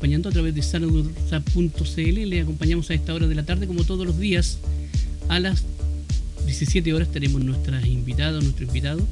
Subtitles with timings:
[0.00, 2.00] acompañando a través de sanadurza.cl.
[2.26, 4.56] Le acompañamos a esta hora de la tarde, como todos los días,
[5.28, 5.62] a las
[6.46, 9.06] 17 horas tenemos nuestras invitadas, nuestro invitado.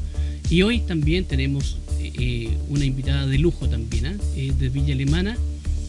[0.49, 4.17] Y hoy también tenemos eh, una invitada de lujo también, ¿ah?
[4.35, 5.37] de Villa Alemana.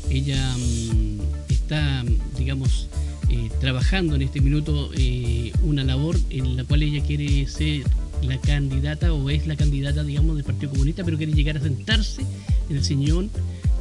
[0.10, 2.04] Ella mm, está,
[2.38, 2.90] digamos,
[3.30, 7.84] eh, trabajando en este minuto eh, una labor en la cual ella quiere ser
[8.22, 12.22] la candidata o es la candidata, digamos, del Partido Comunista, pero quiere llegar a sentarse
[12.70, 12.84] en el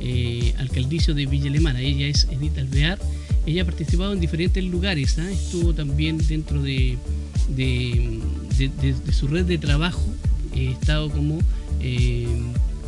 [0.00, 1.80] señor alcaldicio de Villa Alemana.
[1.80, 2.98] Ella es Edith Alvear.
[3.46, 5.30] Ella ha participado en diferentes lugares, ¿ah?
[5.30, 6.98] estuvo también dentro de
[7.56, 8.20] de,
[9.12, 10.02] su red de trabajo,
[10.54, 11.38] he estado como
[11.80, 12.26] eh,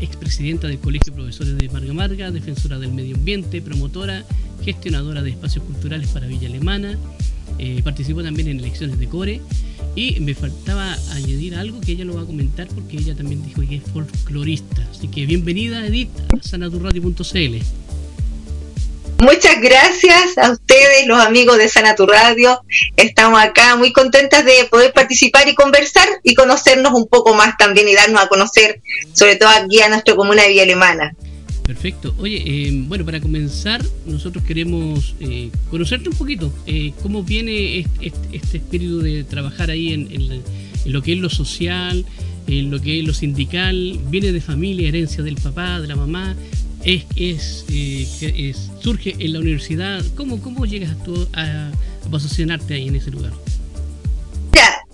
[0.01, 4.25] expresidenta del Colegio de Profesores de Marga Marga, defensora del medio ambiente, promotora,
[4.65, 6.99] gestionadora de espacios culturales para Villa Alemana,
[7.59, 9.41] eh, participó también en elecciones de core
[9.95, 13.63] y me faltaba añadir algo que ella lo va a comentar porque ella también dijo
[13.69, 14.87] que es folclorista.
[14.91, 17.57] Así que bienvenida Edith a sanaturradio.cl.
[19.21, 22.63] Muchas gracias a ustedes, los amigos de Sanatur Radio.
[22.97, 27.87] Estamos acá muy contentas de poder participar y conversar y conocernos un poco más también
[27.87, 28.81] y darnos a conocer,
[29.13, 31.15] sobre todo aquí a nuestra comuna de Villa Alemana.
[31.71, 32.13] Perfecto.
[32.19, 36.53] Oye, eh, bueno, para comenzar, nosotros queremos eh, conocerte un poquito.
[36.67, 40.43] Eh, ¿Cómo viene este, espíritu de trabajar ahí en,
[40.87, 42.05] lo que es lo social,
[42.49, 44.01] en lo que es lo sindical?
[44.11, 46.35] ¿Viene de familia, herencia del papá, de la mamá?
[46.85, 50.05] es, es, eh, surge en la universidad.
[50.17, 51.71] ¿Cómo, cómo llegas tú a,
[52.11, 53.33] posicionarte ahí en ese lugar?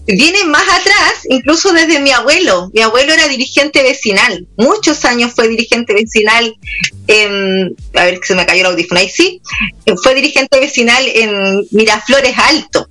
[0.07, 2.71] Viene más atrás, incluso desde mi abuelo.
[2.73, 6.55] Mi abuelo era dirigente vecinal, muchos años fue dirigente vecinal
[7.09, 9.41] en, a ver que se me cayó el audífono ahí sí,
[10.03, 12.89] fue dirigente vecinal en Miraflores Alto.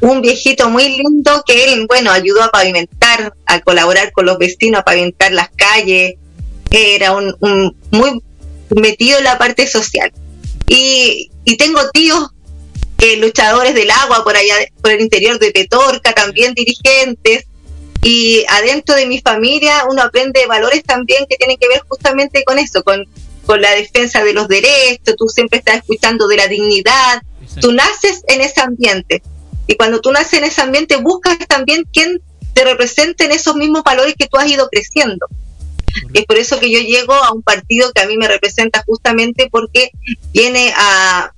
[0.00, 4.80] Un viejito muy lindo que él, bueno, ayudó a pavimentar, a colaborar con los vecinos,
[4.80, 6.14] a pavimentar las calles,
[6.70, 8.20] era un, muy
[8.70, 10.12] metido en la parte social.
[10.66, 12.30] Y, tengo tíos
[13.02, 17.46] eh, luchadores del agua por allá, por el interior de Petorca, también dirigentes.
[18.00, 22.60] Y adentro de mi familia uno aprende valores también que tienen que ver justamente con
[22.60, 23.04] eso, con,
[23.44, 27.22] con la defensa de los derechos, tú siempre estás escuchando de la dignidad,
[27.60, 29.20] tú naces en ese ambiente.
[29.66, 32.20] Y cuando tú naces en ese ambiente buscas también quien
[32.54, 35.26] te represente en esos mismos valores que tú has ido creciendo.
[36.14, 39.48] Es por eso que yo llego a un partido que a mí me representa justamente
[39.50, 39.90] porque
[40.32, 41.32] viene a,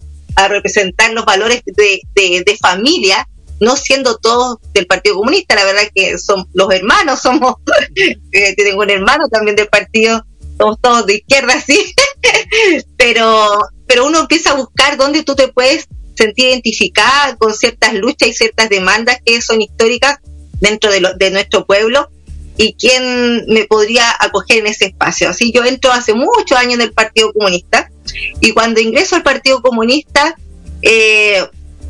[0.49, 3.29] representar los valores de, de, familia,
[3.61, 7.55] no siendo todos del Partido Comunista, la verdad que son los hermanos, somos,
[8.33, 10.25] eh, tengo un hermano también del partido,
[10.59, 11.95] somos todos de izquierda, sí,
[12.97, 15.87] pero, pero uno empieza a buscar dónde tú te puedes
[16.17, 20.19] sentir identificada con ciertas luchas y ciertas demandas que son históricas
[20.61, 22.09] dentro de, de nuestro pueblo
[22.57, 25.29] y quién me podría acoger en ese espacio.
[25.29, 27.91] Así yo entro hace muchos años en el Partido Comunista
[28.41, 30.37] y cuando ingreso al Partido Comunista,
[30.83, 31.45] eh,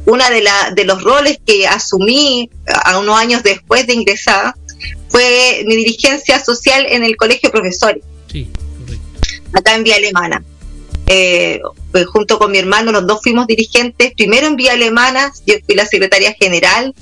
[0.06, 4.54] una de, la, de los roles que asumí a unos años después de ingresar
[5.08, 8.04] fue mi dirigencia social en el Colegio de Profesores.
[8.30, 8.48] Sí,
[9.52, 10.42] Acá en Vía Alemana.
[11.06, 11.60] Eh,
[11.92, 15.74] pues junto con mi hermano, los dos fuimos dirigentes, primero en Vía Alemana, yo fui
[15.74, 16.94] la secretaria general,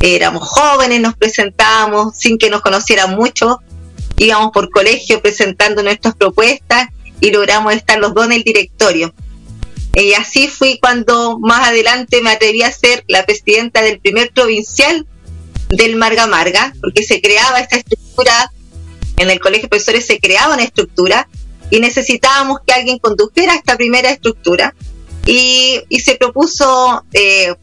[0.00, 3.60] éramos jóvenes, nos presentábamos sin que nos conocieran mucho,
[4.16, 6.88] íbamos por colegio presentando nuestras propuestas
[7.22, 9.14] y logramos estar los dos en el directorio.
[9.94, 15.06] Y así fui cuando más adelante me atreví a ser la presidenta del primer provincial
[15.68, 18.52] del Marga Marga, porque se creaba esta estructura,
[19.18, 21.28] en el colegio de profesores se creaba una estructura
[21.70, 24.74] y necesitábamos que alguien condujera esta primera estructura.
[25.24, 27.54] Y, se propuso eh,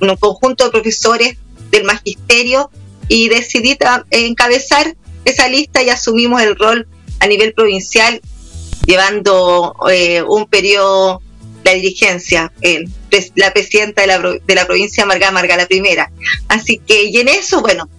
[0.00, 1.38] un conjunto de profesores
[1.70, 2.70] del magisterio
[3.08, 3.78] y decidí
[4.10, 4.94] encabezar
[5.24, 6.86] esa lista y asumimos el rol
[7.20, 8.20] a nivel provincial,
[8.88, 11.20] llevando eh, un periodo
[11.62, 12.50] la dirigencia,
[13.34, 16.10] la presidenta de la, de la provincia Marga Marga, la primera.
[16.48, 17.90] Así que, y en eso, bueno,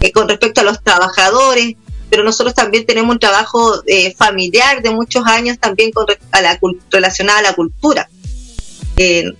[0.00, 1.74] eh, con respecto a los trabajadores,
[2.10, 6.60] pero nosotros también tenemos un trabajo eh, familiar de muchos años también con, a la,
[6.92, 8.08] relacionada a la cultura.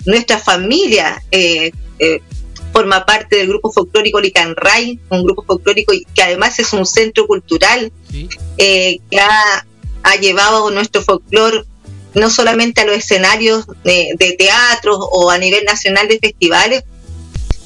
[0.04, 1.22] nuestra familia
[2.72, 7.92] forma parte del grupo folclórico Licanray, un grupo folclórico que además es un centro cultural
[8.56, 9.66] eh, que ha,
[10.16, 11.66] llevado nuestro folclor
[12.14, 16.84] no solamente a los escenarios de, teatro o a nivel nacional de festivales,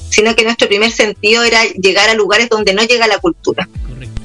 [0.09, 3.67] sino que nuestro primer sentido era llegar a lugares donde no llega la cultura.
[3.87, 4.21] Correcto.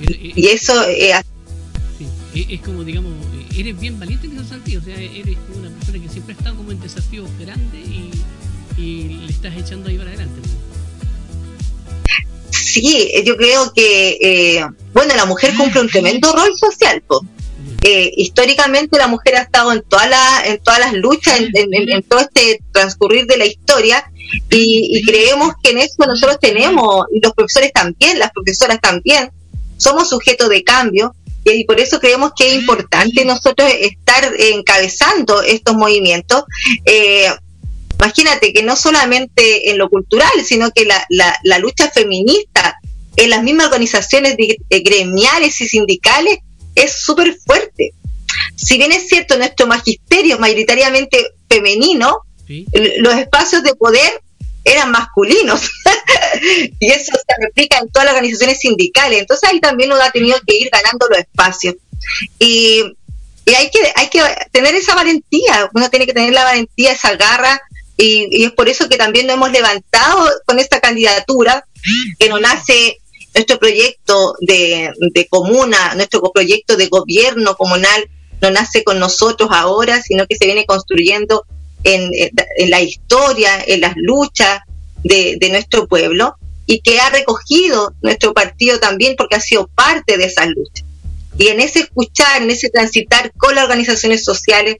[0.00, 1.14] y eso es,
[2.34, 3.12] es como, digamos,
[3.56, 6.56] eres bien valiente en ese sentido, o sea, eres una persona que siempre ha estado
[6.56, 8.10] como en desafíos grandes y
[8.78, 10.40] y le estás echando ahí para adelante.
[12.80, 17.02] Sí, yo creo que, eh, bueno, la mujer cumple un tremendo rol social.
[17.82, 22.20] eh, históricamente la mujer ha estado en todas las en todas las luchas, en, todo
[22.20, 24.10] este transcurrir de la historia
[24.50, 29.30] y, creemos que en eso nosotros tenemos, los profesores también, las profesoras también,
[29.76, 31.14] somos sujetos de cambio
[31.44, 36.44] y por eso creemos que es importante nosotros estar encabezando estos movimientos.
[36.84, 37.28] Eh,
[37.98, 42.78] imagínate que no solamente en lo cultural, sino que la, la, lucha feminista
[43.16, 44.36] en las mismas organizaciones
[44.70, 46.38] gremiales y sindicales
[46.74, 47.92] es súper fuerte.
[48.56, 52.22] Si bien es cierto, nuestro magisterio mayoritariamente femenino,
[52.98, 54.22] los espacios de poder
[54.64, 55.70] eran masculinos.
[56.80, 59.20] y eso se replica en todas las organizaciones sindicales.
[59.20, 61.76] Entonces ahí también uno ha tenido que ir ganando los espacios.
[62.38, 62.82] Y,
[63.46, 64.20] hay, que, hay que
[64.52, 67.60] tener esa valentía, uno tiene que tener la valentía, esa garra.
[67.98, 71.66] Y, es por eso que también nos hemos levantado con esta candidatura,
[72.18, 72.98] que no nace
[73.34, 74.92] nuestro proyecto de,
[75.28, 78.08] comuna, nuestro proyecto de gobierno comunal
[78.40, 81.44] no nace con nosotros ahora, sino que se viene construyendo
[81.82, 82.10] en,
[82.68, 84.60] la historia, en las luchas
[85.02, 86.36] de, nuestro pueblo
[86.66, 90.84] y que ha recogido nuestro partido también porque ha sido parte de esas luchas.
[91.36, 94.76] Y en ese escuchar, en ese transitar con las organizaciones sociales,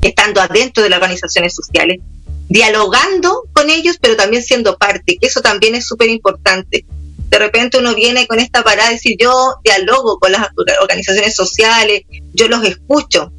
[0.00, 1.98] estando adentro de las organizaciones sociales,
[2.48, 6.84] dialogando con ellos, pero también siendo parte, que eso también es súper importante
[7.28, 10.48] de repente uno viene con esta parada de decir yo dialogo con las
[10.80, 12.02] organizaciones sociales,
[12.32, 13.32] yo los escucho,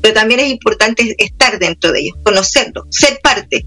[0.00, 3.64] pero también es importante estar dentro de ellos, conocerlos, ser parte.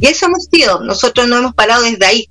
[0.00, 2.28] Y eso hemos sido, nosotros no hemos parado desde ahí,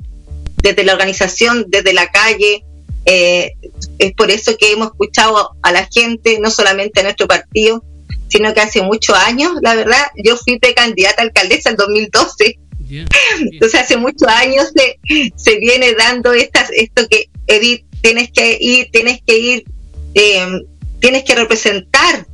[0.61, 2.63] desde la organización, desde la calle.
[3.05, 3.53] Eh,
[3.99, 7.83] es por eso que hemos escuchado a la gente, no solamente a nuestro partido,
[8.29, 12.59] sino que hace muchos años, la verdad, yo fui precandidata a alcaldesa en 2012
[13.51, 18.89] entonces hace muchos años se, se viene dando estas, esto que Edith tienes que ir,
[18.91, 19.63] tienes que ir,
[20.13, 20.47] eh,
[20.99, 22.25] tienes que representar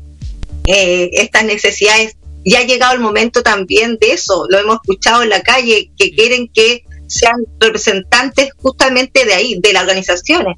[0.68, 2.16] eh, estas necesidades.
[2.46, 6.12] Ya ha llegado el momento también de eso, lo hemos escuchado en la calle, que
[6.12, 10.58] quieren que sean representantes justamente de ahí, de las organizaciones.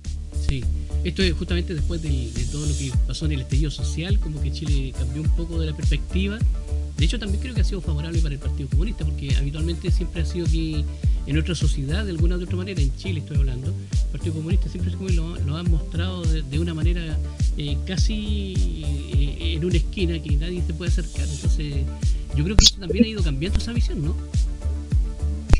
[1.05, 4.51] Esto es justamente después de, todo lo que pasó en el estallido social, como que
[4.51, 6.37] Chile cambió un poco de la perspectiva
[6.97, 10.21] de hecho, también creo que ha sido favorable para el Partido Comunista, porque habitualmente siempre
[10.21, 10.85] ha sido que
[11.27, 14.69] en nuestra sociedad, de alguna u otra manera, en Chile estoy hablando, el Partido Comunista
[14.69, 17.17] siempre lo, lo ha mostrado de, una manera
[17.57, 18.53] eh, casi
[19.13, 21.27] eh, en una esquina que nadie se puede acercar.
[21.27, 21.83] Entonces,
[22.35, 24.15] yo creo que también ha ido cambiando esa visión, ¿no?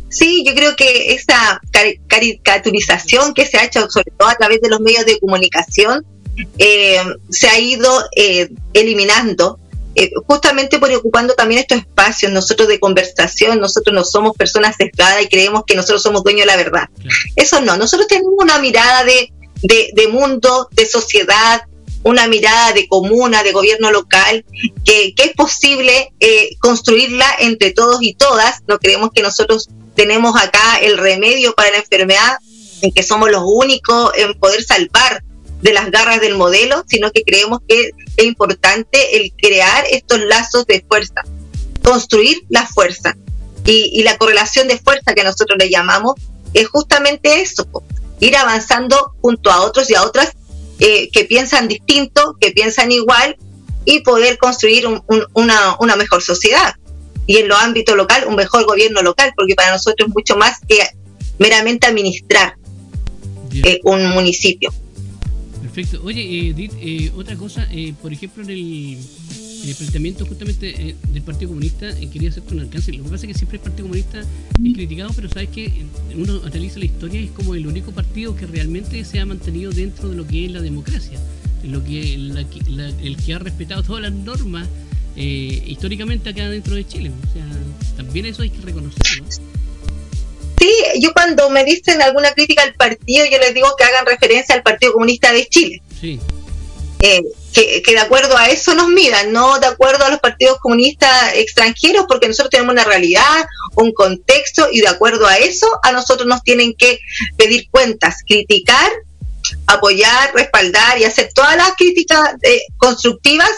[0.09, 1.59] Sí, yo creo que esa
[2.07, 6.05] caricaturización que se ha hecho, sobre todo a través de los medios de comunicación,
[6.57, 7.89] eh, se ha ido
[8.73, 9.59] eliminando
[9.97, 15.23] eh, justamente por ocupando también estos espacios, nosotros de conversación, nosotros no somos personas sesgadas
[15.23, 16.89] y creemos que nosotros somos dueños de la verdad.
[17.37, 19.31] Eso no, nosotros tenemos una mirada de,
[19.61, 21.61] de, mundo, de sociedad,
[22.03, 24.43] una mirada de comuna, de gobierno local,
[24.83, 28.63] que, que es posible eh, construirla entre todos y todas.
[28.67, 32.37] No creemos que nosotros tenemos acá el remedio para la enfermedad,
[32.81, 35.23] en que somos los únicos en poder salvar
[35.61, 40.65] de las garras del modelo, sino que creemos que es importante el crear estos lazos
[40.67, 41.23] de fuerza,
[41.83, 43.15] construir la fuerza.
[43.65, 46.13] Y, la correlación de fuerza que nosotros le llamamos
[46.53, 47.67] es justamente eso,
[48.19, 50.33] ir avanzando junto a otros y a otras
[50.77, 53.37] eh, que piensan distinto, que piensan igual
[53.85, 54.85] y poder construir
[55.33, 56.75] una, una mejor sociedad.
[57.27, 60.59] Y en lo ámbito local, un mejor gobierno local, porque para nosotros es mucho más
[60.67, 60.79] que
[61.39, 62.55] meramente administrar
[63.51, 64.71] eh, un municipio.
[65.65, 66.05] Perfecto.
[66.05, 68.97] Oye, Edith, eh, otra cosa, eh, por ejemplo, en el,
[69.75, 72.93] planteamiento justamente eh, del Partido Comunista, quería hacerte un alcance.
[72.93, 76.39] Lo que pasa es que siempre el Partido Comunista es criticado, pero sabes que uno
[76.45, 80.09] analiza la historia y es como el único partido que realmente se ha mantenido dentro
[80.09, 81.19] de lo que es la democracia,
[81.63, 84.67] lo que el que ha respetado todas las normas
[85.15, 87.11] históricamente acá dentro de Chile.
[87.29, 87.45] O sea,
[87.95, 89.25] también eso hay que reconocerlo.
[90.57, 94.55] Sí, yo cuando me dicen alguna crítica al partido, yo les digo que hagan referencia
[94.55, 95.81] al Partido Comunista de Chile.
[95.99, 96.19] Sí.
[96.99, 97.21] Eh,
[97.53, 102.05] que, de acuerdo a eso nos miran, no de acuerdo a los partidos comunistas extranjeros,
[102.07, 103.45] porque nosotros tenemos una realidad,
[103.75, 106.99] un contexto, y de acuerdo a eso a nosotros nos tienen que
[107.37, 108.91] pedir cuentas, criticar,
[109.67, 113.51] apoyar, respaldar y hacer todas las críticas eh, constructivas,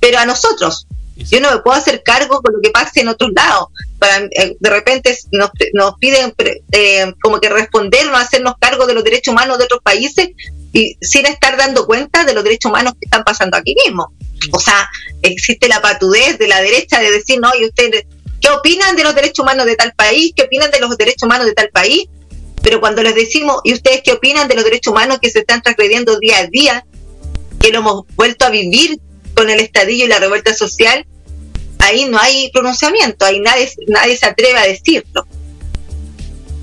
[0.00, 0.86] pero a nosotros,
[1.24, 3.68] yo no me puedo hacer cargo con lo que pase en otros lados.
[3.98, 6.34] Para, eh, de repente nos, nos piden
[6.72, 10.28] eh, como que respondernos, hacernos cargo de los derechos humanos de otros países
[10.72, 14.12] y sin estar dando cuenta de los derechos humanos que están pasando aquí mismo.
[14.52, 14.88] O sea,
[15.22, 18.04] existe la patudez de la derecha de decir, no, y ustedes,
[18.40, 20.32] ¿qué opinan de los derechos humanos de tal país?
[20.36, 22.08] ¿Qué opinan de los derechos humanos de tal país?
[22.62, 25.62] Pero cuando les decimos, ¿y ustedes qué opinan de los derechos humanos que se están
[25.62, 26.84] transgrediendo día a día?
[27.58, 28.98] Que lo hemos vuelto a vivir
[29.36, 31.04] con el estadillo y la revuelta social,
[31.78, 35.26] ahí no hay pronunciamiento, ahí nadie, nadie se atreve a decirlo.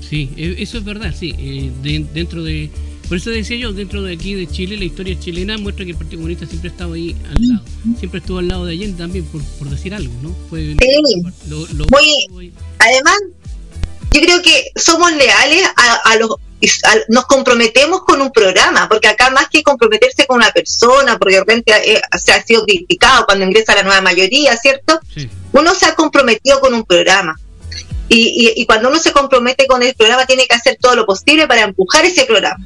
[0.08, 1.34] Sí, e, eso es verdad, sí.
[1.38, 1.70] Eh,
[2.12, 2.70] dentro de.
[3.08, 5.96] Por eso decía yo, dentro de aquí de Chile, la historia chilena muestra que el
[5.96, 7.64] Partido Comunista siempre ha estado ahí al lado.
[7.98, 10.34] Siempre estuvo al lado de Allende también, por, por decir algo, ¿no?
[10.48, 13.18] Fue Muy, además,
[14.14, 16.36] yo creo que somos leales a, los
[17.08, 21.40] nos comprometemos con un programa, porque acá más que comprometerse con una persona, porque de
[21.40, 24.98] repente eh, se ha sido criticado cuando ingresa la nueva mayoría, ¿cierto?
[25.52, 27.36] Uno se ha comprometido con un programa.
[28.08, 31.62] Y, cuando uno se compromete con el programa tiene que hacer todo lo posible para
[31.62, 32.64] empujar ese programa.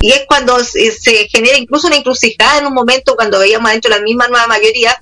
[0.00, 3.98] Y es cuando se, genera incluso una encrucijada en un momento cuando veíamos dentro de
[3.98, 4.96] la misma nueva mayoría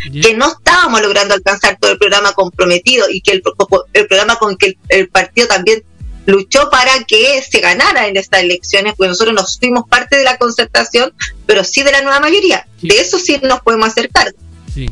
[0.00, 3.42] que no estábamos logrando alcanzar todo el programa comprometido y que el,
[3.92, 5.82] el programa con que el, partido también
[6.26, 10.36] luchó para que se ganara en estas elecciones, porque nosotros no fuimos parte de la
[10.36, 11.12] concertación,
[11.46, 12.66] pero sí de la nueva mayoría.
[12.82, 14.34] De eso sí nos podemos acercar,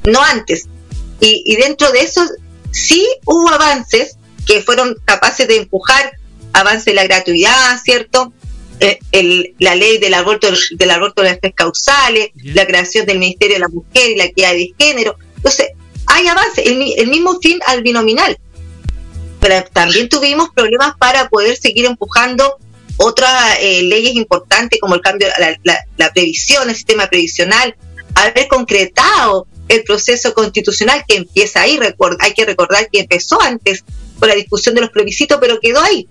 [0.04, 0.66] no antes.
[1.20, 2.22] Y, y, dentro de eso
[2.70, 6.12] sí hubo avances que fueron capaces de empujar
[6.52, 8.32] avance de la gratuidad, ¿cierto?
[8.78, 13.18] Eh, el, la ley del aborto del aborto de las tres causales, la creación del
[13.18, 15.16] Ministerio de la Mujer y la equidad de género.
[15.36, 15.68] Entonces,
[16.06, 18.38] hay avances, el, mismo fin al binominal.
[19.40, 22.58] Pero también tuvimos problemas para poder seguir empujando
[22.98, 27.74] otras eh, leyes importantes como el cambio, la, la, la previsión, el sistema previsional,
[28.14, 31.78] haber concretado el proceso constitucional que empieza ahí.
[32.20, 33.84] hay que recordar que empezó antes
[34.18, 36.08] con la discusión de los plebiscitos, pero quedó ahí.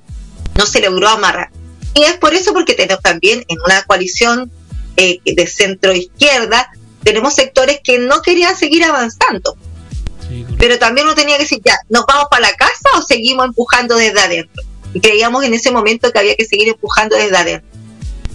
[0.58, 1.52] No se logró amarrar.
[1.96, 4.52] Y es por eso porque tenemos también en una coalición
[4.98, 6.70] eh, de centro izquierda,
[7.04, 9.58] tenemos sectores que no querían seguir avanzando.
[10.58, 13.96] pero también uno tenía que decir, ya, ¿nos vamos para la casa o seguimos empujando
[13.96, 14.64] desde adentro?
[14.94, 17.70] Y creíamos en ese momento que había que seguir empujando desde adentro.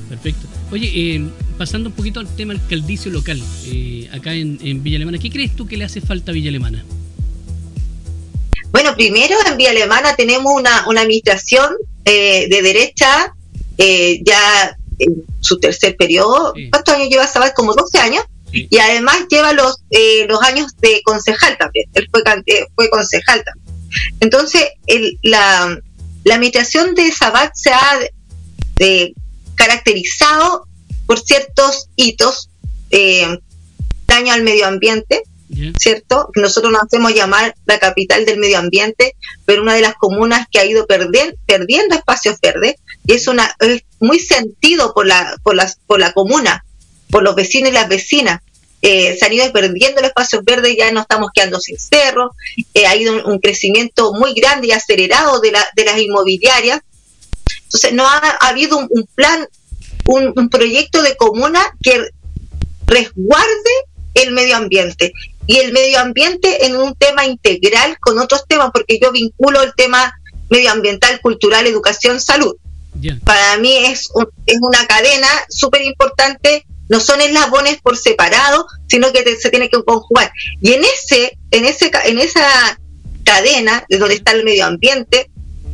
[0.08, 0.46] Perfecto.
[0.70, 5.30] Oye, eh, pasando un poquito al tema alcaldicio local, eh, acá en, Villa Alemana, ¿qué
[5.30, 6.82] crees tú que le hace falta a Villa Alemana?
[8.70, 11.74] Bueno, primero en Villa Alemana tenemos una, administración
[12.04, 13.34] eh, de derecha
[13.80, 16.54] eh, ya en su tercer periodo.
[16.70, 17.54] ¿Cuántos años lleva Sabat?
[17.54, 18.24] Como 12 años.
[18.52, 19.82] Y además lleva los,
[20.28, 21.88] los años de concejal también.
[21.94, 22.22] Él fue,
[22.74, 23.76] fue concejal también.
[24.20, 24.64] Entonces,
[25.22, 25.78] la,
[26.24, 28.00] la administración de Sabat se ha
[29.54, 30.66] caracterizado
[31.10, 32.50] por ciertos hitos,
[32.90, 33.26] eh,
[34.06, 35.24] daño al medio ambiente,
[35.78, 36.28] ¿cierto?
[36.34, 40.58] Nosotros nos hacemos llamar la capital del medio ambiente, pero una de las comunas que
[40.58, 42.76] ha ido perdiendo espacios verdes,
[43.06, 46.64] y es, una, es muy sentido por la, por, las, por la comuna,
[47.10, 48.40] por los vecinos y las vecinas.
[48.82, 52.32] Eh, se han ido perdiendo los espacios verdes, ya no estamos quedando sin cerros,
[52.72, 56.80] eh, ha ido un, crecimiento muy grande y acelerado de, la, de las inmobiliarias.
[57.64, 59.46] Entonces, no ha, habido un, plan
[60.06, 62.08] un, proyecto de comuna que
[62.86, 63.70] resguarde
[64.14, 65.12] el medio ambiente
[65.46, 69.74] y el medio ambiente en un tema integral con otros temas, porque yo vinculo el
[69.74, 70.12] tema
[70.48, 72.54] medioambiental, cultural, educación, salud.
[73.24, 74.10] Para mí es,
[74.46, 79.82] es una cadena súper importante, no son eslabones por separado, sino que se tiene que
[79.82, 80.30] conjugar.
[80.60, 82.78] Y en ese, en ese, en esa
[83.24, 85.30] cadena de donde está el medio ambiente,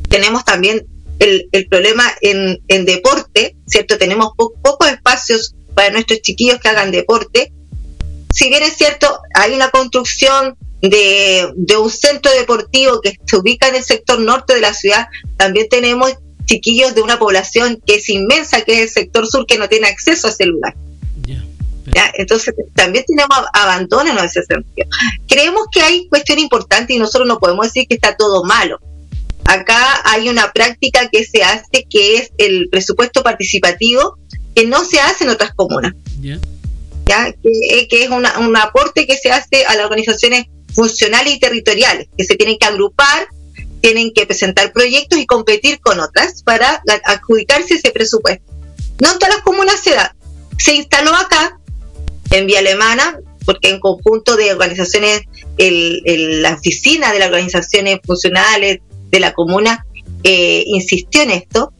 [0.08, 0.86] tenemos también
[1.18, 3.98] el, el problema en, en, deporte, ¿cierto?
[3.98, 7.52] Tenemos pocos espacios para nuestros chiquillos que hagan deporte.
[8.36, 13.66] Si bien es cierto, hay una construcción de, de un centro deportivo que se ubica
[13.68, 15.06] en el sector norte de la ciudad,
[15.38, 19.56] también tenemos chiquillos de una población que es inmensa, que es el sector sur, que
[19.56, 20.76] no tiene acceso a ese lugar.
[21.94, 22.12] ¿Ya?
[22.18, 24.86] Entonces, también tenemos abandono en ese sentido.
[25.26, 28.78] Creemos que hay cuestión importante y nosotros no podemos decir que está todo malo.
[29.46, 34.18] Acá hay una práctica que se hace que es el presupuesto participativo
[34.54, 35.94] que no se hace en otras comunas.
[37.06, 37.32] ¿Ya?
[37.32, 42.34] Que, es un aporte que se hace a las organizaciones funcionales y territoriales, que se
[42.34, 43.28] tienen que agrupar,
[43.80, 48.52] tienen que presentar proyectos y competir con otras para adjudicarse ese presupuesto.
[49.00, 50.14] No en todas las comunas se da.
[50.58, 51.58] Se instaló acá,
[52.30, 55.22] en Vía Alemana, porque en conjunto de organizaciones,
[55.56, 59.86] la oficina de las organizaciones funcionales, de la comuna
[60.24, 61.72] eh, insistió en esto,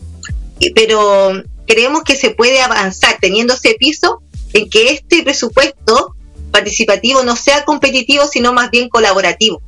[0.75, 6.14] pero creemos que se puede avanzar teniendo ese piso en que este presupuesto
[6.50, 9.60] participativo no sea competitivo, sino más bien colaborativo.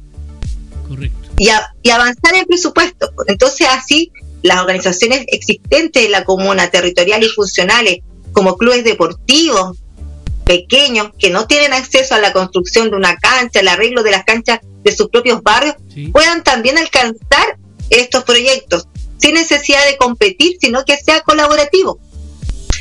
[0.89, 1.19] Correcto.
[1.39, 1.49] Y,
[1.83, 3.13] y avanzar en presupuesto.
[3.27, 4.11] Entonces así
[4.43, 7.99] las organizaciones existentes de la comuna, territoriales y funcionales,
[8.33, 9.79] como clubes deportivos
[10.45, 14.25] pequeños que no tienen acceso a la construcción de una cancha, el arreglo de las
[14.25, 15.75] canchas de sus propios barrios
[16.13, 17.59] puedan también alcanzar
[17.91, 18.87] estos proyectos
[19.19, 21.99] sin necesidad de competir, sino que sea colaborativo,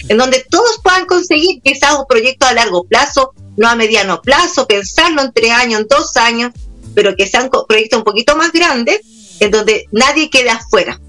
[0.08, 4.68] en donde todos puedan conseguir quizás un proyecto a largo plazo no a mediano plazo,
[4.68, 6.52] pensarlo en tres años, en dos años,
[6.96, 9.02] pero que sean proyectos un poquito más grandes,
[9.40, 11.02] en donde nadie quede afuera.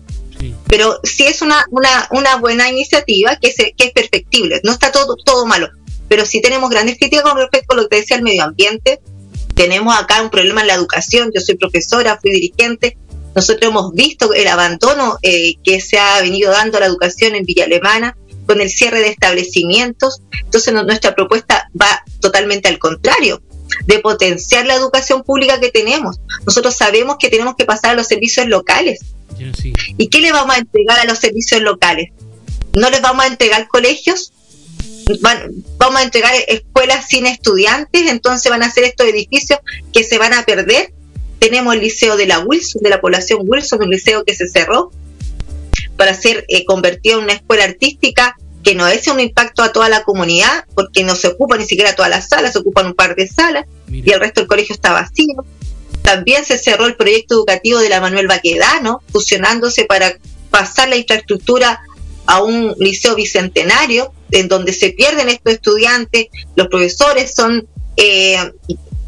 [0.67, 4.91] Pero sí es una, una, una buena iniciativa que, se, que es perfectible, no está
[4.91, 5.69] todo, todo malo,
[6.09, 9.01] pero sí tenemos grandes críticas con respecto a lo que decía el medio ambiente.
[9.55, 12.97] Tenemos acá un problema en la educación, yo soy profesora, fui dirigente,
[13.35, 17.45] nosotros hemos visto el abandono eh, que se ha venido dando a la educación en
[17.45, 18.17] Villa Alemana
[18.49, 20.23] con el cierre de establecimientos.
[20.43, 23.43] Entonces nuestra propuesta va totalmente al contrario
[23.87, 26.19] de potenciar la educación pública que tenemos.
[26.47, 29.01] Nosotros sabemos que tenemos que pasar a los servicios locales.
[29.99, 32.11] ¿Y qué le vamos a entregar a los servicios locales?
[32.73, 34.33] ¿No les vamos a entregar colegios?
[35.79, 39.59] vamos a entregar escuelas sin estudiantes, entonces van a ser estos edificios
[39.91, 40.93] que se van a perder.
[41.39, 44.91] Tenemos el liceo de la Wilson, de la población Wilson, un liceo que se cerró
[45.99, 49.89] para ser eh, convertido en una escuela artística que no es un impacto a toda
[49.89, 53.17] la comunidad, porque no se ocupa ni siquiera todas las salas, se ocupan un par
[53.17, 55.45] de salas y el resto del colegio está vacío.
[56.03, 60.17] También se cerró el proyecto educativo de la Manuel Baquedano, fusionándose para
[60.51, 61.81] pasar la infraestructura
[62.27, 68.53] a un liceo bicentenario, en donde se pierden estos estudiantes, los profesores son eh,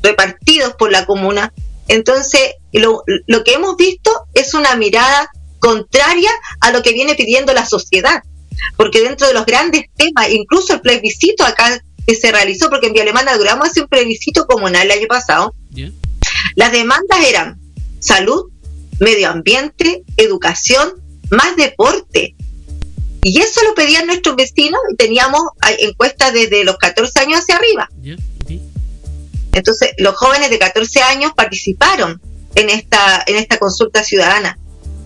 [0.02, 1.52] repartidos por la comuna.
[1.86, 2.40] Entonces,
[2.72, 5.30] lo, lo que hemos visto es una mirada
[5.60, 8.22] contraria a lo que viene pidiendo la sociedad
[8.76, 12.92] porque dentro de los grandes temas, incluso el plebiscito acá que se realizó, porque en
[12.92, 15.54] Vía Alemana logramos hacer un plebiscito comunal el año pasado,
[16.56, 17.60] las demandas eran
[17.98, 18.50] salud,
[18.98, 20.94] medio ambiente, educación,
[21.30, 22.34] más deporte.
[23.22, 25.42] Y eso lo pedían nuestros vecinos y teníamos
[25.78, 27.88] encuestas desde los 14 años hacia arriba.
[29.52, 32.20] Entonces, los jóvenes de 14 años participaron
[32.54, 34.58] en esta, en esta consulta ciudadana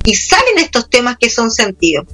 [0.04, 2.06] y salen estos temas que son sentidos.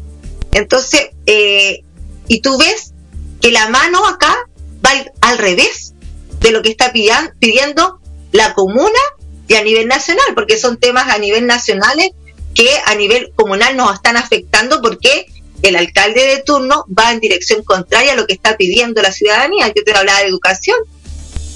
[0.53, 1.83] Entonces, eh,
[2.29, 2.93] y tú ves
[3.41, 4.35] que la mano acá
[4.85, 5.95] va al, revés
[6.41, 8.01] de lo que está pidiendo
[8.33, 8.99] la comuna
[9.49, 11.99] y a nivel nacional, porque son temas a nivel nacional
[12.55, 15.27] que a nivel comunal nos están afectando porque
[15.63, 19.69] el alcalde de turno va en dirección contraria a lo que está pidiendo la ciudadanía.
[19.69, 20.77] Yo te hablaba de educación.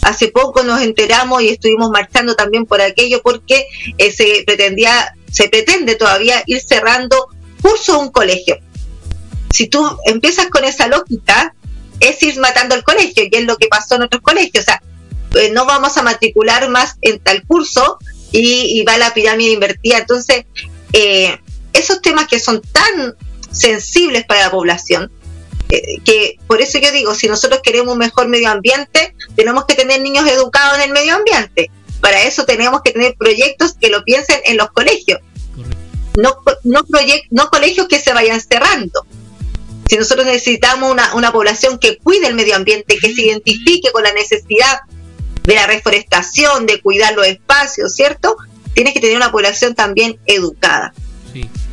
[0.02, 3.66] Hace poco nos enteramos y estuvimos marchando también por aquello porque
[3.96, 7.28] eh, se pretendía, se pretende todavía ir cerrando
[7.60, 8.58] curso un colegio
[9.54, 11.54] si tú empiezas con esa lógica,
[12.00, 14.64] es ir matando el colegio, y es lo que pasó en otros colegios.
[14.64, 14.82] O sea,
[15.36, 17.98] eh, no vamos a matricular más en tal curso
[18.32, 19.98] y, va la pirámide invertida.
[19.98, 20.44] Entonces,
[20.92, 21.38] eh,
[21.72, 23.14] esos temas que son tan
[23.52, 25.12] sensibles para la población,
[25.68, 29.76] eh, que por eso yo digo, si nosotros queremos un mejor medio ambiente, tenemos que
[29.76, 31.70] tener niños educados en el medio ambiente.
[32.00, 35.20] Para eso tenemos que tener proyectos que lo piensen en los colegios.
[36.16, 36.84] No, no,
[37.30, 39.06] no colegios que se vayan cerrando.
[39.88, 44.02] Si nosotros necesitamos una, una población que cuide el medio ambiente, que se identifique con
[44.02, 44.80] la necesidad
[45.42, 48.36] de la reforestación, de cuidar los espacios, ¿cierto?
[48.72, 50.94] Tienes que tener una población también educada.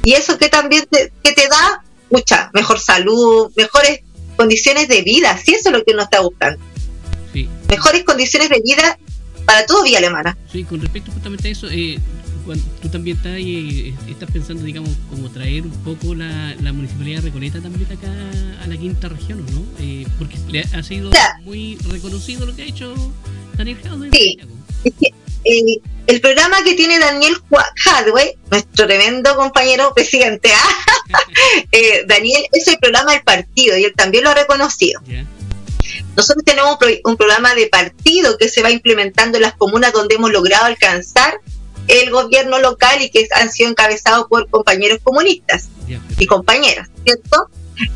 [0.03, 4.01] Y eso que también te, que te da, mucha, mejor salud, mejores
[4.35, 6.59] condiciones de vida, si eso es lo que uno está buscando.
[7.69, 8.97] Mejores condiciones de vida
[9.45, 10.37] para todo Vía Alemana.
[10.51, 11.97] Sí, con respecto justamente a eso, eh,
[12.81, 17.61] tú también estás, y, estás pensando, digamos, como traer un poco la, municipalidad de Recoleta
[17.61, 18.11] también acá
[18.63, 19.63] a la quinta región, ¿no?
[19.79, 21.11] Eh, porque le ha sido
[21.43, 22.93] muy reconocido lo que ha hecho
[23.57, 24.09] Daniel Jadwe.
[24.13, 24.37] Sí,
[25.43, 27.35] eh, el programa que tiene Daniel
[27.75, 31.19] Jadwe, nuestro tremendo compañero presidente, ¿ah?
[31.71, 35.01] eh, Daniel, es el programa del partido y él también lo ha reconocido.
[36.15, 40.31] Nosotros tenemos un, programa de partido que se va implementando en las comunas donde hemos
[40.31, 41.39] logrado alcanzar
[41.91, 45.67] el gobierno local y que han sido encabezados por compañeros comunistas
[46.17, 47.49] y compañeras, ¿cierto?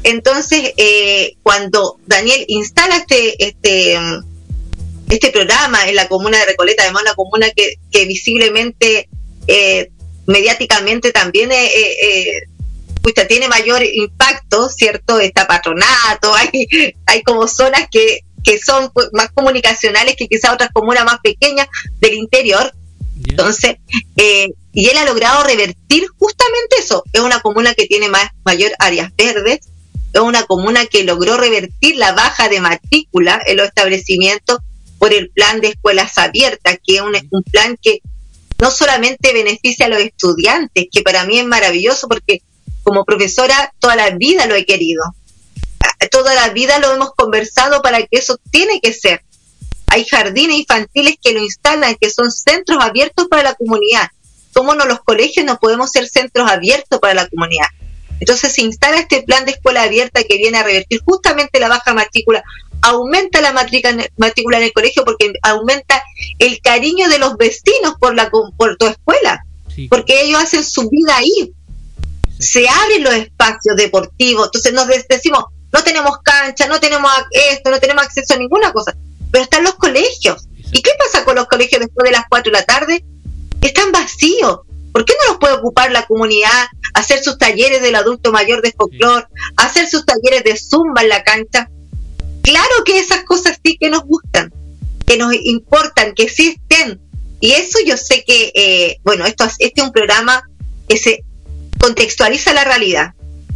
[0.03, 3.97] Entonces, eh, cuando Daniel instala este, este,
[5.09, 9.07] este programa en la comuna de Recoleta, además una comuna que, que visiblemente,
[9.47, 9.91] eh,
[10.25, 12.47] mediáticamente también eh, eh,
[13.29, 15.19] tiene mayor impacto, ¿cierto?
[15.19, 16.49] Está patronato, hay,
[17.05, 21.67] hay como zonas que, que son pues, más comunicacionales que quizás otras comunas más pequeñas
[21.99, 22.73] del interior,
[23.23, 23.77] entonces,
[24.17, 27.03] eh, y él ha logrado revertir justamente eso.
[27.13, 29.59] Es una comuna que tiene más, mayor áreas verdes,
[30.13, 34.59] es una comuna que logró revertir la baja de matrícula en los establecimientos
[34.97, 37.99] por el plan de escuelas abiertas, que es un, un plan que
[38.59, 42.41] no solamente beneficia a los estudiantes, que para mí es maravilloso porque
[42.83, 45.03] como profesora toda la vida lo he querido.
[46.11, 49.21] Toda la vida lo hemos conversado para que eso tiene que ser
[49.95, 54.09] hay jardines infantiles que lo instalan, que son centros abiertos para la comunidad.
[54.53, 57.67] ¿Cómo no los colegios no podemos ser centros abiertos para la comunidad?
[58.19, 61.93] Entonces se instala este plan de escuela abierta que viene a revertir justamente la baja
[61.93, 62.43] matrícula,
[62.81, 66.03] aumenta la matrícula en el colegio porque aumenta
[66.39, 69.45] el cariño de los vecinos por, la, por tu escuela,
[69.89, 71.53] porque ellos hacen su vida ahí.
[72.37, 77.79] Se abren los espacios deportivos, entonces nos decimos, no tenemos cancha, no tenemos esto, no
[77.79, 78.93] tenemos acceso a ninguna cosa,
[79.35, 80.47] pero están los colegios.
[80.71, 83.03] ¿Y qué pasa con los colegios después de las 4 de la tarde?
[83.59, 84.59] Están vacíos.
[84.93, 88.71] ¿Por qué no los puede ocupar la comunidad, hacer sus talleres del adulto mayor de
[88.71, 91.69] folclor, hacer sus talleres de zumba en la cancha?
[92.43, 94.53] Claro que esas cosas sí que nos gustan,
[95.05, 97.01] que nos importan, que existen.
[97.41, 100.49] Y eso yo sé que, eh, bueno, esto, este es un programa
[100.87, 101.25] que se
[101.77, 103.15] contextualiza la realidad.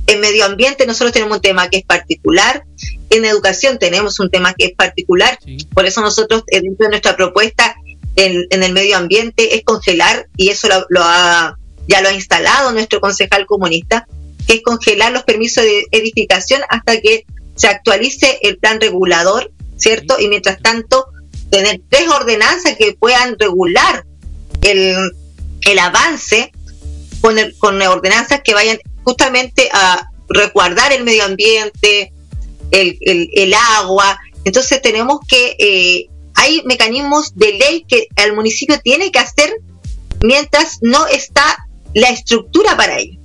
[0.09, 2.63] En medio ambiente nosotros tenemos un tema que es particular,
[3.11, 5.37] en educación tenemos un tema que es particular,
[5.75, 7.75] por eso nosotros eh, dentro de nuestra propuesta
[8.15, 11.55] en, el medio ambiente es congelar, y eso lo, ha,
[11.87, 14.07] ya lo ha instalado nuestro concejal comunista,
[14.47, 20.19] que es congelar los permisos de edificación hasta que se actualice el plan regulador, ¿cierto?
[20.19, 21.05] Y mientras tanto,
[21.51, 24.05] tener tres ordenanzas que puedan regular
[24.63, 25.11] el,
[25.61, 26.51] el avance
[27.21, 32.13] con, con ordenanzas que vayan justamente a resguardar el medio ambiente,
[32.71, 34.19] el, el, agua.
[34.45, 39.53] Entonces tenemos que, eh, hay mecanismos de ley que el municipio tiene que hacer
[40.21, 43.19] mientras no está la estructura para ello.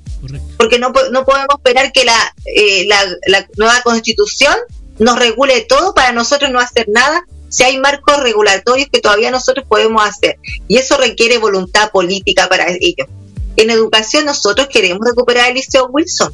[0.57, 4.57] Porque no, no podemos esperar que la, eh, la, la nueva constitución
[4.99, 9.65] nos regule todo para nosotros no hacer nada si hay marcos regulatorios que todavía nosotros
[9.69, 10.39] podemos hacer.
[10.67, 13.07] Y eso requiere voluntad política para ello.
[13.57, 16.33] En educación nosotros queremos recuperar el Liceo Wilson.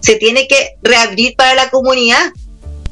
[0.00, 2.32] Se tiene que reabrir para la comunidad.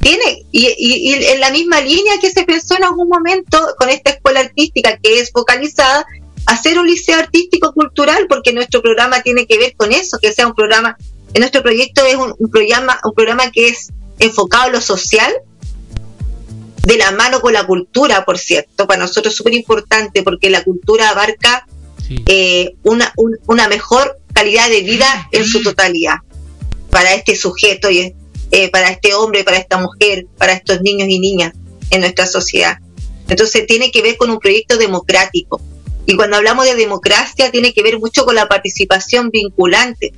[0.01, 4.41] Tiene, y, en la misma línea que se pensó en algún momento con esta escuela
[4.41, 6.07] artística que es focalizada,
[6.47, 10.47] hacer un liceo artístico cultural, porque nuestro programa tiene que ver con eso, que sea
[10.47, 10.97] un programa,
[11.33, 15.33] en nuestro proyecto es un, programa, un programa que es enfocado en lo social,
[16.83, 20.63] de la mano con la cultura, por cierto, para nosotros es súper importante porque la
[20.63, 21.67] cultura abarca
[22.27, 23.13] eh, una,
[23.47, 26.17] una mejor calidad de vida en su totalidad
[26.91, 28.15] para este sujeto y
[28.51, 31.53] eh, para este hombre, para esta mujer, para estos niños y niñas
[31.91, 32.79] en nuestra sociedad.
[33.29, 35.61] Entonces tiene que ver con un proyecto democrático.
[36.07, 40.13] Y cuando hablamos de democracia tiene que ver mucho con la participación vinculante.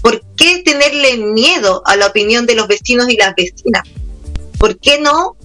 [0.00, 3.82] ¿Por qué tenerle miedo a la opinión de los vecinos y las vecinas?
[4.58, 5.36] ¿Por qué no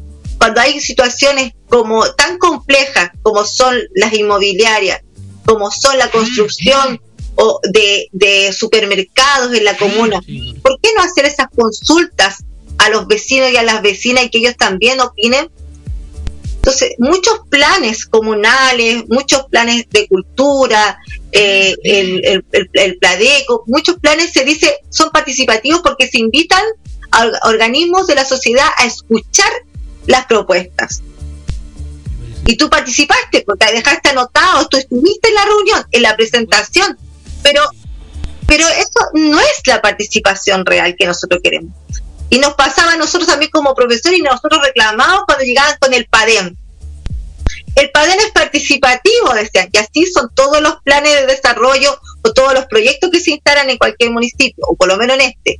[0.44, 5.02] cuando hay situaciones como tan complejas como son las inmobiliarias,
[5.46, 7.02] como son la construcción
[7.36, 10.22] o de, supermercados en la comuna.
[10.62, 12.44] ¿Por qué no hacer esas consultas
[12.78, 15.50] a los vecinos y a las vecinas y que ellos también opinen?
[16.56, 20.98] Entonces, muchos planes comunales, muchos planes de cultura,
[21.34, 26.64] eh, el, el, el, Pladeco, muchos planes se dice son participativos porque se invitan
[27.12, 29.52] a organismos de la sociedad a escuchar
[30.08, 31.04] las propuestas
[32.46, 36.98] y tú participaste porque dejaste anotado, tú estuviste en la reunión, en la presentación,
[37.42, 37.62] pero,
[38.48, 41.74] pero eso no es la participación real que nosotros queremos.
[42.30, 46.06] Y nos pasaba a nosotros también como profesores y nosotros reclamábamos cuando llegaban con el
[46.06, 46.56] PADEM.
[47.76, 52.54] El PADEM es participativo, decían, y así son todos los planes de desarrollo o todos
[52.54, 55.60] los proyectos que se instalan en cualquier municipio, o por lo menos en este.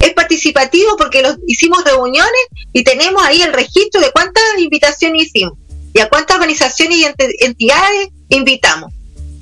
[0.00, 5.54] Es participativo porque los, hicimos reuniones y tenemos ahí el registro de cuántas invitaciones hicimos
[5.94, 8.92] y a cuántas organizaciones y entidades invitamos.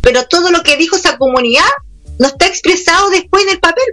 [0.02, 1.64] Pero todo lo que dijo esa comunidad
[2.18, 3.84] no está expresado después en el papel.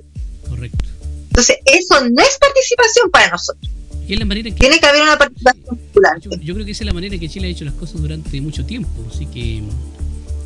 [0.47, 0.85] Correcto.
[1.29, 3.71] Entonces, eso no es participación para nosotros.
[4.05, 6.19] Tiene que haber una participación popular.
[6.19, 8.65] Yo, creo que esa es la manera que Chile ha hecho las cosas durante mucho
[8.65, 8.89] tiempo.
[9.09, 9.63] Así que eh,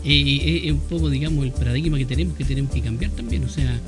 [0.05, 3.43] eh, es un poco, digamos, el paradigma que tenemos que tenemos que cambiar también.
[3.43, 3.79] O sea,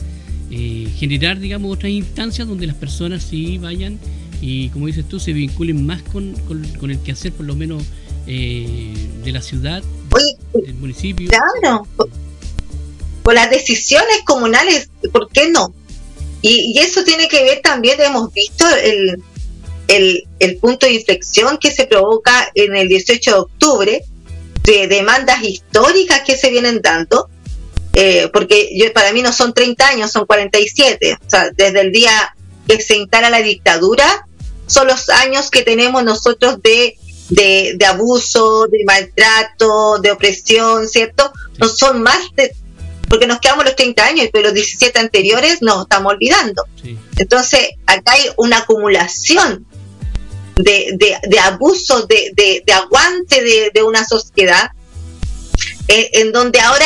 [0.52, 4.00] eh, generar, digamos, otras instancias donde las personas sí vayan
[4.42, 7.84] y, como dices tú, se vinculen más con, con, con el quehacer, por lo menos
[8.32, 9.82] eh, de la ciudad,
[10.54, 11.30] del municipio.
[11.30, 11.88] Claro,
[13.24, 15.74] con las decisiones comunales, ¿por qué no?
[16.44, 19.24] Y, eso tiene que ver también, hemos visto el,
[19.88, 24.04] el, punto de inflexión que se provoca en el 18 de octubre
[24.64, 27.30] de demandas históricas que se vienen dando,
[27.94, 31.92] eh, porque yo, para mí no son 30 años, son 47, o sea, desde el
[31.92, 32.36] día
[32.68, 34.28] que se instala la dictadura,
[34.68, 36.96] son los años que tenemos nosotros de
[37.30, 41.32] de, de abuso, de maltrato, de opresión, ¿cierto?
[41.58, 42.56] No son más de,
[43.10, 46.64] porque nos quedamos los 30 años, pero los 17 anteriores nos estamos olvidando.
[47.18, 49.66] Entonces, acá hay una acumulación
[50.56, 54.72] de, de, de abuso, de, de, aguante de, de, una sociedad
[55.88, 56.86] eh, en donde ahora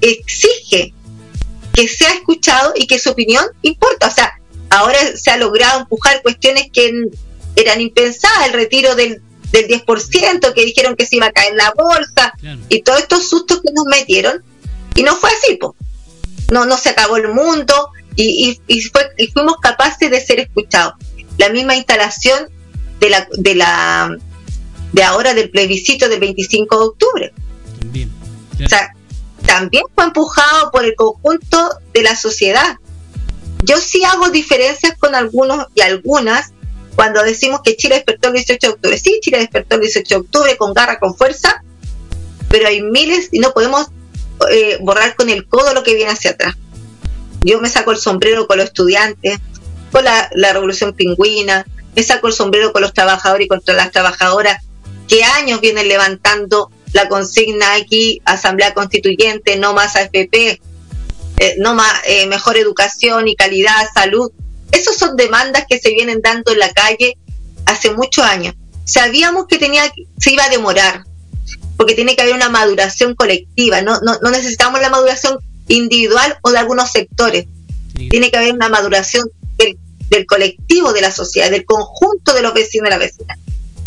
[0.00, 0.92] exige
[1.72, 4.08] que sea escuchado y que su opinión importa.
[4.08, 4.38] O sea,
[4.70, 6.92] ahora se ha logrado empujar cuestiones que
[7.56, 11.72] eran impensadas, el retiro del, del 10%, que dijeron que se iba a caer la
[11.76, 12.32] bolsa,
[12.68, 14.42] y todos estos sustos que nos metieron,
[14.94, 15.72] y no fue así, pues.
[16.52, 20.94] No, no se acabó el mundo y, y, fue, y fuimos capaces de ser escuchados.
[21.38, 22.48] La misma instalación
[23.00, 24.16] de la, de la
[24.92, 27.34] de ahora del plebiscito del 25 de octubre.
[27.80, 28.12] También.
[28.64, 28.94] O sea,
[29.44, 32.76] también fue empujado por el conjunto de la sociedad.
[33.64, 36.52] Yo sí hago diferencias con algunos y algunas
[36.96, 38.98] cuando decimos que Chile despertó el 18 de octubre.
[38.98, 41.62] Sí, Chile despertó el 18 de octubre con garra, con fuerza,
[42.48, 43.88] pero hay miles y no podemos
[44.50, 46.54] eh, borrar con el codo lo que viene hacia atrás.
[47.42, 49.38] Yo me saco el sombrero con los estudiantes,
[49.90, 53.90] con la, la revolución pingüina, me saco el sombrero con los trabajadores y contra las
[53.90, 54.64] trabajadoras
[55.08, 60.60] que años vienen levantando la consigna aquí, Asamblea Constituyente, no más AFP,
[61.38, 64.30] eh, no más eh, mejor educación y calidad, salud.
[64.72, 67.16] Esas son demandas que se vienen dando en la calle
[67.66, 68.54] hace muchos años.
[68.84, 71.04] Sabíamos que tenía, se iba a demorar,
[71.76, 76.50] porque tiene que haber una maduración colectiva, no, no, no necesitamos la maduración individual o
[76.50, 77.46] de algunos sectores,
[78.10, 79.78] tiene que haber una maduración del,
[80.10, 83.38] del colectivo de la sociedad, del conjunto de los vecinos y la vecina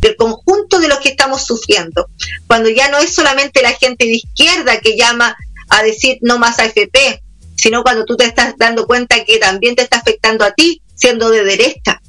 [0.02, 2.10] del conjunto de los que estamos sufriendo.
[2.46, 5.36] Cuando ya no es solamente la gente de izquierda que llama
[5.70, 7.22] a decir no más AFP,
[7.58, 11.30] sino cuando tú te estás dando cuenta que también te está afectando a ti siendo
[11.30, 12.02] de derecha.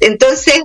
[0.00, 0.62] Entonces,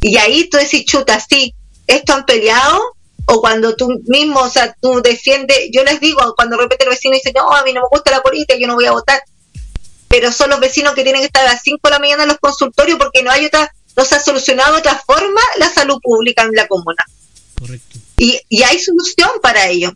[0.00, 1.54] y ahí tú decís, chuta, sí,
[1.86, 2.80] esto han peleado,
[3.26, 7.14] o cuando tú mismo, o sea, tú defiendes, yo les digo, cuando repite el vecino
[7.14, 9.22] y dice, no, a mí no me gusta la política, yo no voy a votar,
[10.08, 12.28] pero son los vecinos que tienen que estar a las 5 de la mañana en
[12.28, 15.98] los consultorios porque no hay otra no se ha solucionado de otra forma la salud
[16.02, 17.04] pública en la comuna.
[17.58, 17.98] Correcto.
[18.16, 19.92] Y, y hay solución para ello.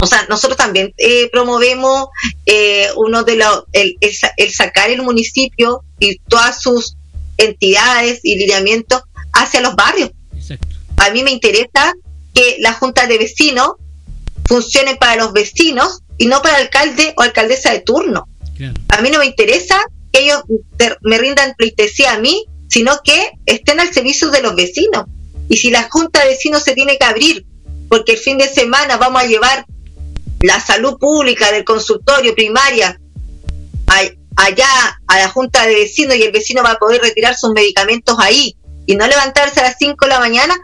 [0.00, 2.08] O sea, nosotros también eh, promovemos
[2.46, 6.96] eh, uno de los, el, el, sacar el municipio y todas sus
[7.36, 10.10] entidades y lineamientos hacia los barrios.
[10.36, 10.68] Exacto.
[10.98, 11.92] A mí me interesa
[12.34, 13.72] que la junta de vecinos
[14.46, 18.28] funcione para los vecinos y no para el alcalde o alcaldesa de turno.
[18.88, 19.80] A mí no me interesa
[20.12, 20.42] que ellos
[21.02, 25.06] me rindan pleitesía a mí sino que estén al servicio de los vecinos.
[25.48, 27.46] Y si la Junta de Vecinos se tiene que abrir,
[27.88, 29.66] porque el fin de semana vamos a llevar
[30.40, 32.98] la salud pública del consultorio primaria
[34.36, 38.16] allá a la Junta de Vecinos y el vecino va a poder retirar sus medicamentos
[38.20, 40.56] ahí y no levantarse a las 5 de la mañana,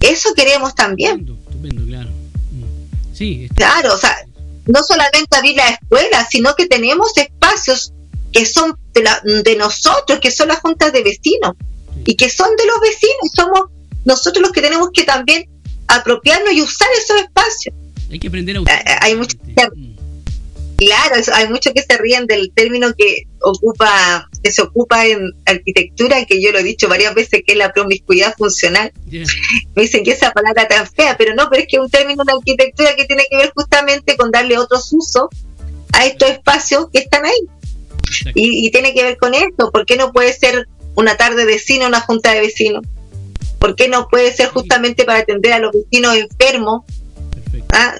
[0.00, 1.20] eso queremos también.
[1.20, 2.10] Estupendo, claro.
[2.10, 3.14] Mm.
[3.14, 4.16] Sí, claro, o sea,
[4.66, 7.92] no solamente abrir la escuela, sino que tenemos espacios
[8.32, 11.52] que son de, nosotros, que son las juntas de vecinos
[12.04, 13.30] y que son de los vecinos.
[13.34, 13.70] Somos
[14.04, 15.48] nosotros los que tenemos que también
[15.88, 17.74] apropiarnos y usar esos espacios.
[18.10, 18.80] Hay que aprender a usar.
[18.80, 19.36] Eh, hay mucho
[20.76, 26.24] claro, hay muchos que se ríen del término que ocupa, que se ocupa en arquitectura,
[26.26, 28.92] que yo lo he dicho varias veces, que es la promiscuidad funcional.
[29.74, 32.22] Me dicen que esa palabra tan fea, pero no, pero es que es un término
[32.24, 35.28] de arquitectura que tiene que ver justamente con darle otros usos
[35.92, 37.40] a estos espacios que están ahí.
[38.34, 41.86] Y, tiene que ver con esto, ¿por qué no puede ser una tarde de cine
[41.86, 42.84] una junta de vecinos?
[43.58, 46.82] ¿Por qué no puede ser justamente para atender a los vecinos enfermos?
[47.72, 47.94] ¿Ah?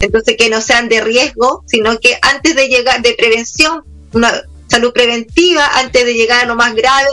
[0.00, 4.92] Entonces que no sean de riesgo, sino que antes de llegar, de prevención, una salud
[4.92, 7.08] preventiva, antes de llegar a lo más grave,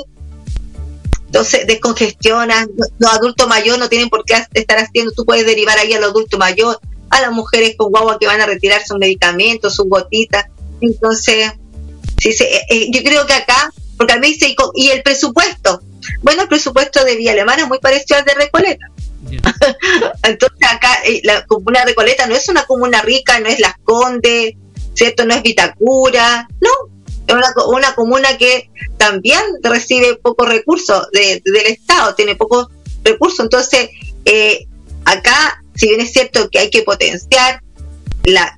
[1.28, 5.93] entonces descongestionas, los adultos mayores no tienen por qué estar haciendo, tú puedes derivar ahí
[5.93, 6.80] a los adultos mayores,
[7.12, 10.45] a las mujeres con guagua que van a retirar sus medicamentos, sus gotitas,
[10.82, 11.52] entonces
[12.19, 15.82] Sí, eh, eh, yo creo que acá, porque a mí dice, ¿y el presupuesto?
[16.21, 18.86] Bueno, el presupuesto de Villa Alemana es muy parecido al de Recoleta.
[20.23, 24.53] Entonces acá eh, la comuna Recoleta no es una comuna rica, no es Las Condes,
[24.93, 25.25] ¿cierto?
[25.25, 26.69] No es Vitacura, no.
[27.27, 32.67] Es una, una comuna que también recibe pocos recursos del Estado, tiene pocos
[33.03, 33.41] recursos.
[33.41, 33.89] Entonces,
[35.05, 37.61] acá, si bien es cierto que hay que potenciar
[38.23, 38.55] la,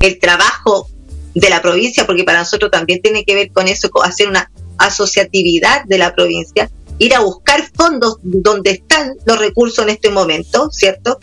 [0.00, 0.88] el trabajo
[1.34, 4.50] de la provincia, porque para nosotros también tiene que ver con eso, con hacer una
[4.78, 10.70] asociatividad de la provincia, ir a buscar fondos donde están los recursos en este momento,
[10.70, 11.18] ¿cierto?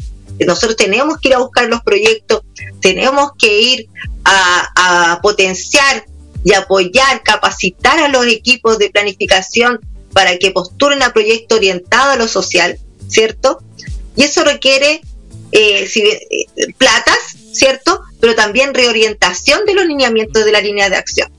[0.45, 2.41] Nosotros tenemos que ir a buscar los proyectos,
[2.81, 3.89] tenemos que ir
[4.23, 6.05] a, potenciar
[6.43, 9.79] y apoyar, capacitar a los equipos de planificación
[10.13, 13.59] para que postulen a proyectos orientados a lo social, ¿cierto?
[14.15, 15.01] Y eso requiere
[15.51, 17.17] eh, si, eh, platas,
[17.53, 18.01] ¿cierto?
[18.19, 21.31] Pero también reorientación de los lineamientos de la línea de acción.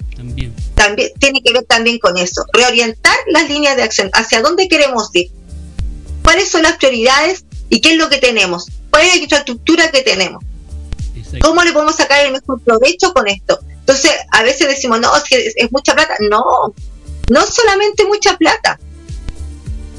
[0.75, 1.11] También.
[1.19, 5.31] Tiene que ver también con eso, reorientar las líneas de acción, hacia dónde queremos ir,
[6.23, 10.03] cuáles son las prioridades y qué es lo que tenemos, cuál es la infraestructura que
[10.03, 10.43] tenemos.
[11.41, 13.59] ¿Cómo le podemos sacar el mejor provecho con esto?
[13.69, 16.15] Entonces, a veces decimos, no, es, que es mucha plata.
[16.31, 16.75] No,
[17.31, 18.79] no solamente mucha plata,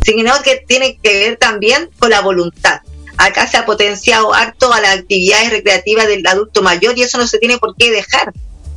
[0.05, 2.81] sino que tiene que ver también con la voluntad.
[3.17, 7.27] Acá se ha potenciado harto a las actividades recreativas del adulto mayor y eso no
[7.27, 8.33] se tiene por qué dejar.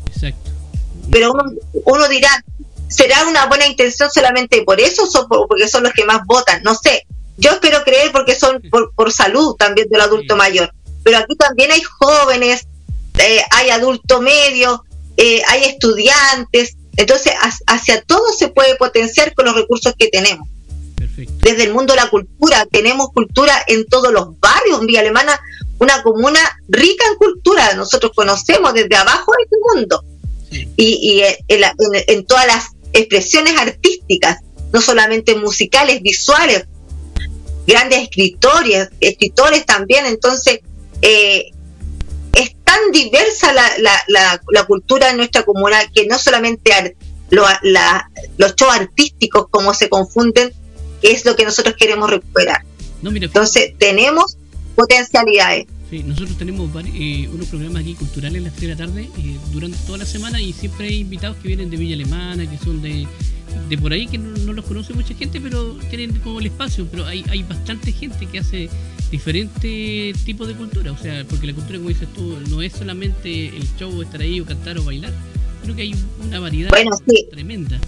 [0.07, 0.46] Exacto.
[1.11, 1.45] Pero uno,
[1.85, 2.45] uno dirá,
[2.89, 6.63] ¿será una buena intención solamente por eso o porque son los que más votan?
[6.63, 7.07] No sé.
[7.39, 10.73] Yo espero creer porque son por, salud también del adulto mayor.
[11.03, 12.67] Pero aquí también hay jóvenes,
[13.19, 14.85] eh, hay adulto medio,
[15.17, 16.77] eh, hay estudiantes.
[16.97, 17.35] Entonces,
[17.67, 20.49] hacia todo se puede potenciar con los recursos que tenemos.
[20.97, 24.81] Desde el mundo de la cultura, tenemos cultura en todos los barrios.
[24.81, 25.39] Villa Alemana,
[25.79, 27.75] una comuna rica en cultura.
[27.75, 30.03] Nosotros conocemos desde abajo este mundo.
[30.77, 34.39] Y, eh, en, todas las expresiones artísticas,
[34.73, 36.67] no solamente musicales, visuales,
[37.67, 40.07] grandes escritores, escritores también.
[40.07, 40.61] Entonces,
[41.03, 41.51] eh,
[42.33, 46.97] es tan diversa la, la, la, cultura en nuestra comuna que no solamente
[47.31, 50.53] los shows artísticos como se confunden,
[51.03, 52.63] es lo que nosotros queremos recuperar.
[53.03, 54.37] Entonces, tenemos
[54.75, 55.67] potencialidades.
[55.91, 59.37] Sí, nosotros tenemos eh, unos programas aquí culturales en las 3 de la tarde eh,
[59.53, 62.83] durante toda la semana y siempre hay invitados que vienen de Villa Alemana, que son
[62.83, 63.07] de,
[63.69, 66.89] de por ahí, que no, los conoce mucha gente, pero tienen como el espacio.
[66.91, 68.69] Pero hay, hay bastante gente que hace
[69.13, 73.49] diferentes tipos de cultura, o sea, porque la cultura, como dices tú, no es solamente
[73.49, 75.13] el show, estar ahí o cantar o bailar,
[75.63, 75.95] creo que hay
[76.25, 76.71] una variedad
[77.31, 77.81] tremenda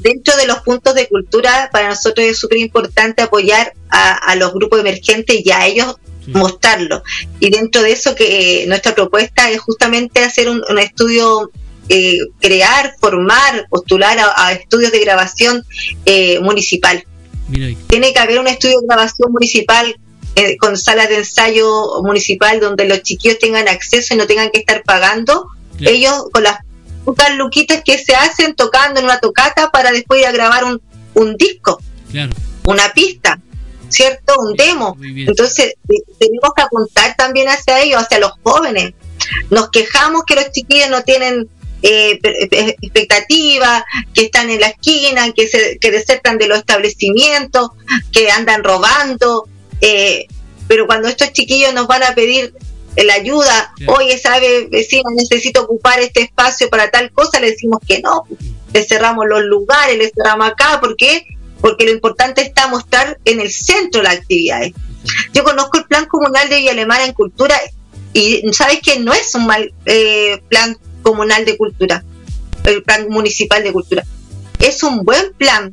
[0.00, 4.80] dentro de los puntos de cultura, para nosotros es súper importante apoyar a, los grupos
[4.80, 7.02] emergentes y a ellos mostrarlo.
[7.40, 11.50] Y dentro de eso que eh, nuestra propuesta es justamente hacer un, estudio,
[11.88, 15.64] eh, crear, formar, postular a, estudios de grabación
[16.06, 17.04] eh, municipal.
[17.88, 19.96] Tiene que haber un estudio de grabación municipal
[20.60, 24.82] con salas de ensayo municipal donde los chiquillos tengan acceso y no tengan que estar
[24.84, 25.48] pagando.
[25.78, 26.58] Ellos con las
[27.04, 30.80] buscar luquitas que se hacen tocando en una tocata para después ir a grabar un,
[31.14, 31.80] un disco,
[32.64, 33.40] una pista,
[33.92, 34.34] ¿cierto?
[34.38, 34.96] Un demo.
[35.00, 35.74] Entonces,
[36.18, 38.94] tenemos que apuntar también hacia ellos, hacia los jóvenes.
[39.50, 41.48] Nos quejamos que los chiquillos no tienen
[41.82, 42.18] eh,
[42.80, 47.70] expectativas, que están en la esquina, que, se, que desertan de los establecimientos,
[48.12, 49.48] que andan robando.
[49.80, 50.26] Eh,
[50.68, 52.54] pero cuando estos chiquillos nos van a pedir
[52.96, 58.00] la ayuda, oye, sabe, vecina, necesito ocupar este espacio para tal cosa, le decimos que
[58.00, 58.24] no,
[58.72, 61.24] le cerramos los lugares, le cerramos acá, ¿por qué?
[61.62, 64.72] Porque lo importante está mostrar en el centro las actividades.
[65.32, 67.58] Yo conozco el plan comunal de Villa Alemana en cultura
[68.12, 72.04] y sabes que no es un mal eh, plan comunal de cultura,
[72.64, 74.04] el plan municipal de cultura.
[74.58, 75.72] Es un buen plan,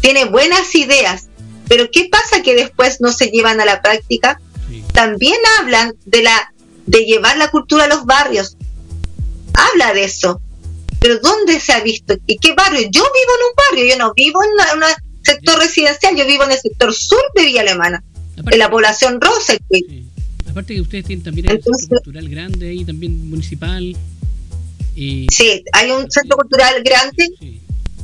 [0.00, 1.28] tiene buenas ideas,
[1.66, 4.38] pero ¿qué pasa que después no se llevan a la práctica?
[4.92, 6.52] también hablan de la
[6.86, 8.56] de llevar la cultura a los barrios.
[9.54, 10.40] Habla de eso.
[10.98, 12.14] Pero ¿dónde se ha visto?
[12.26, 12.88] ¿Y qué barrio?
[12.90, 14.84] Yo vivo en un barrio, yo no vivo en un
[15.22, 18.02] sector residencial, yo vivo en el sector sur de Villa Alemana,
[18.36, 19.54] en la población Rosa.
[20.48, 23.96] Aparte que ustedes tienen también un centro cultural grande ahí, también municipal.
[24.94, 25.26] Y...
[25.30, 27.28] Sí, hay un centro cultural grande.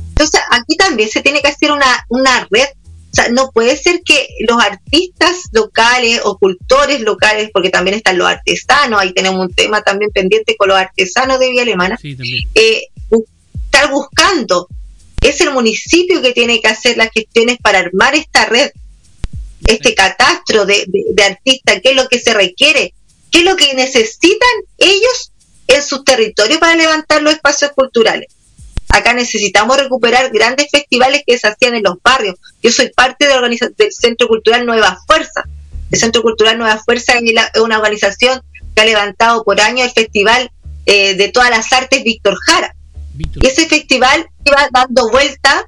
[0.09, 2.67] Entonces aquí también se tiene que hacer una, una red
[3.11, 8.19] o sea, no puede ser que los artistas locales o cultores locales, porque también están
[8.19, 12.81] los artesanos, ahí tenemos un tema también pendiente con los artesanos de Vía Alemana, eh,
[13.65, 14.67] estar buscando.
[15.21, 18.71] Es el municipio que tiene que hacer las gestiones para armar esta red,
[19.67, 22.93] este catastro de, de artistas, qué es lo que se requiere,
[23.31, 25.31] qué es lo que necesitan ellos
[25.67, 28.27] en sus territorios para levantar los espacios culturales.
[28.89, 32.35] Acá necesitamos recuperar grandes festivales que se hacían en los barrios.
[32.61, 35.43] Yo soy parte de del Centro Cultural Nueva Fuerza.
[35.91, 38.41] El Centro Cultural Nueva Fuerza es una organización
[38.75, 40.51] que ha levantado por años el Festival
[40.87, 42.75] eh, de todas las artes Víctor Jara.
[43.41, 45.65] Y ese festival iba dando vuelta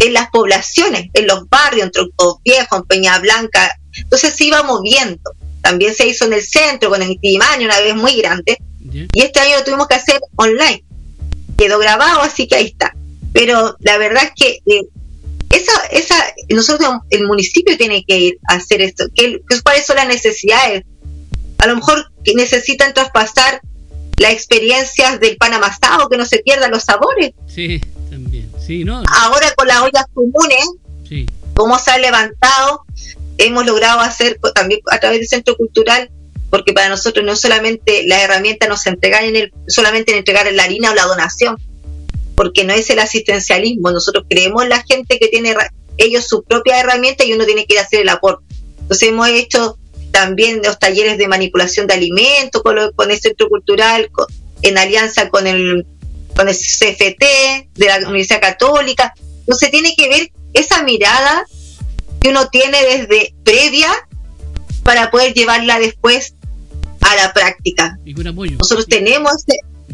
[0.00, 3.78] en las poblaciones, en los barrios, en Troncos Viejos, en Peña Blanca.
[3.96, 5.32] Entonces se iba moviendo.
[5.60, 8.58] También se hizo en el centro, con el Intimaño, una vez muy grande.
[9.12, 10.84] Y este año lo tuvimos que hacer online
[11.58, 12.94] quedó grabado, así que ahí está.
[13.34, 14.86] Pero la verdad es que eh,
[15.50, 16.14] esa, esa,
[16.48, 19.04] nosotros, el municipio tiene que ir a hacer esto.
[19.14, 20.84] ¿Qué, ¿Cuáles son las necesidades?
[21.58, 23.60] A lo mejor necesitan traspasar
[24.18, 27.32] las experiencias del pan amasado, que no se pierdan los sabores.
[27.46, 28.50] Sí, también.
[28.64, 29.02] Sí, ¿no?
[29.06, 30.68] Ahora con las ollas comunes,
[31.08, 31.26] sí.
[31.54, 32.82] como se ha levantado,
[33.38, 36.10] hemos logrado hacer también a través del Centro Cultural
[36.50, 40.64] porque para nosotros no solamente la herramienta nos entregan en el, solamente en entregar la
[40.64, 41.56] harina o la donación,
[42.34, 45.54] porque no es el asistencialismo, nosotros creemos en la gente que tiene
[45.98, 48.44] ellos su propia herramienta y uno tiene que ir a hacer el aporte.
[48.80, 49.78] Entonces hemos hecho
[50.10, 54.10] también los talleres de manipulación de alimentos con, con el Centro Cultural,
[54.62, 55.86] en alianza con el,
[56.34, 57.24] con el CFT
[57.74, 59.14] de la Universidad Católica.
[59.40, 61.44] Entonces tiene que ver esa mirada
[62.20, 63.88] que uno tiene desde previa
[64.82, 66.34] para poder llevarla después
[67.00, 67.98] a la práctica.
[68.58, 69.32] Nosotros tenemos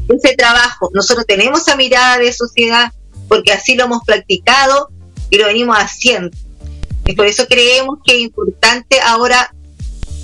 [0.09, 2.93] ese, trabajo, nosotros tenemos esa mirada de sociedad
[3.29, 4.91] porque así lo hemos practicado
[5.31, 6.37] y lo venimos haciendo.
[7.07, 9.55] Y por eso creemos que es importante ahora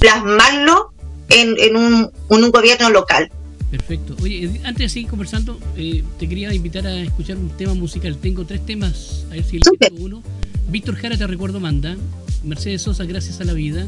[0.00, 0.92] plasmarlo
[1.28, 3.30] en, un, un gobierno local.
[3.70, 4.16] Perfecto.
[4.20, 8.16] Oye, antes de seguir conversando, eh, te quería invitar a escuchar un tema musical.
[8.16, 9.62] Tengo tres temas, a ver si el
[9.98, 10.22] uno.
[10.68, 11.96] Víctor Jara, te recuerdo, manda.
[12.42, 13.86] Mercedes Sosa, gracias a la vida.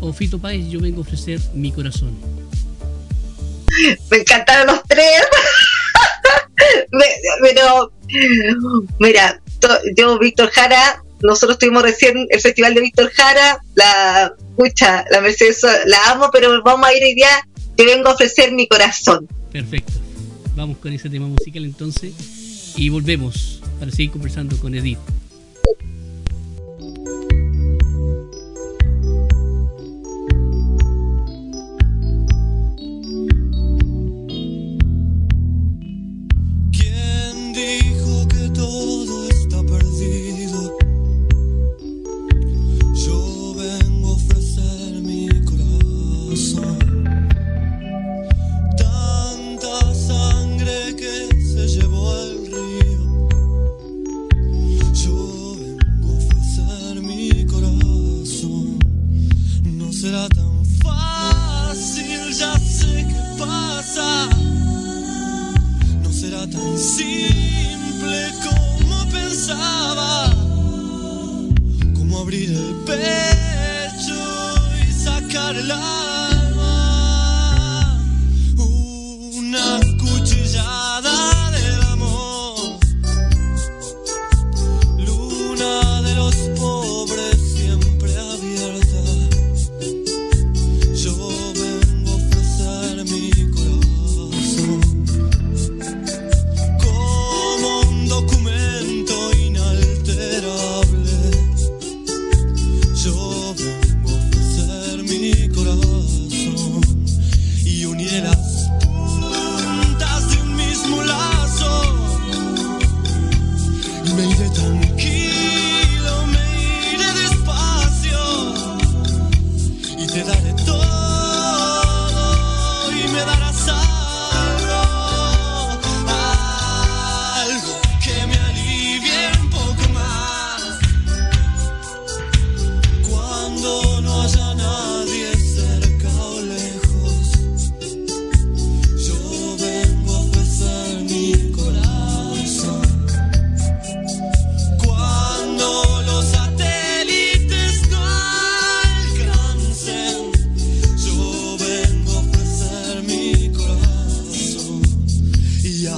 [0.00, 2.14] O Fito Páez, yo vengo a ofrecer mi corazón.
[4.10, 5.22] Me encantaron los tres.
[7.40, 7.92] Pero,
[8.98, 9.40] mira,
[9.96, 15.62] yo, Víctor Jara, nosotros tuvimos recién el festival de Víctor Jara, la, escucha, la Mercedes,
[15.86, 17.46] la amo, pero vamos a ir hoy día
[17.76, 19.26] te vengo a ofrecer mi corazón.
[19.50, 19.92] Perfecto.
[20.54, 22.12] Vamos con ese tema musical entonces
[22.76, 24.98] y volvemos para seguir conversando con Edith.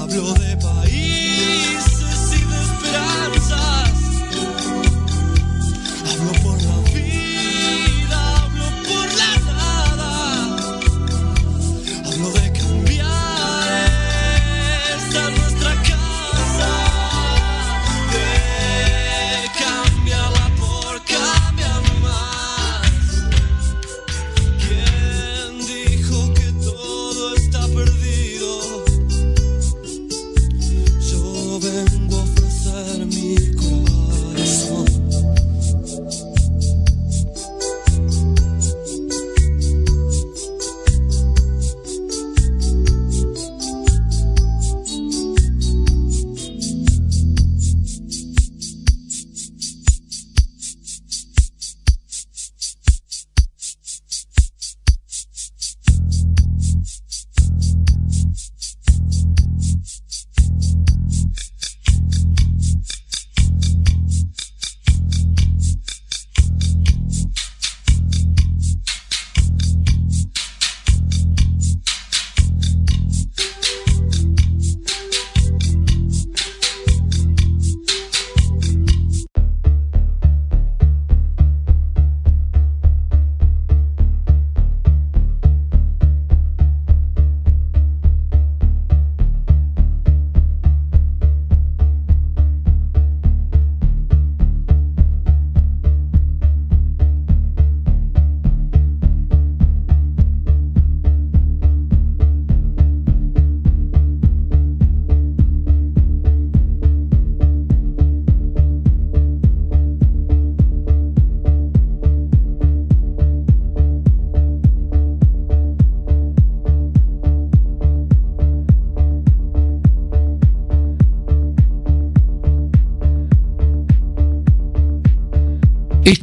[0.05, 0.57] hablo de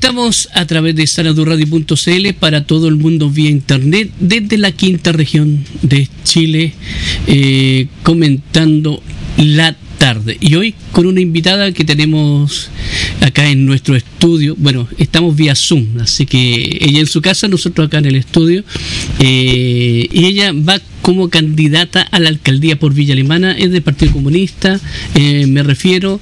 [0.02, 5.64] Estamos a través de sanadurradio.cl para todo el mundo vía internet desde la quinta región
[5.84, 6.74] de Chile
[7.28, 8.99] eh, comentando
[9.38, 10.38] la tarde.
[10.39, 12.72] Y hoy con una invitada que tenemos
[13.22, 14.56] acá en nuestro estudio.
[14.58, 18.64] Bueno, estamos vía Zoom, así que ella en su casa, nosotros acá en el estudio.
[19.20, 24.14] Eh, y ella va como candidata a la alcaldía por Villa Alemana, es del Partido
[24.14, 24.80] Comunista.
[25.14, 26.20] Eh, me refiero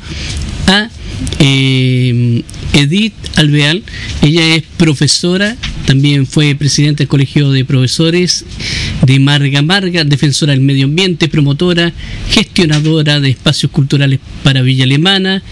[0.68, 0.90] a
[1.40, 2.44] eh,
[2.74, 3.84] Edith Alveal.
[4.22, 5.56] Ella es profesora,
[5.86, 8.46] también fue presidenta del Colegio de Profesores
[9.06, 11.94] de Marga Marga, defensora del medio ambiente, promotora,
[12.30, 15.44] gestionadora de espacios culturales para Villa Alemana.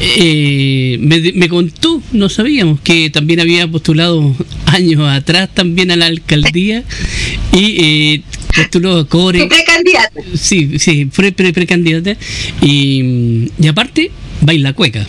[0.00, 4.36] Eh, me, contó, no sabíamos, que también había postulado
[4.66, 6.84] años atrás también a la alcaldía
[7.52, 8.22] y eh,
[8.54, 9.46] postuló a Core.
[9.46, 10.20] Precandidata.
[10.34, 12.16] Sí, sí, fue precandidata.
[12.62, 14.10] y, y aparte,
[14.40, 15.06] baila cueca.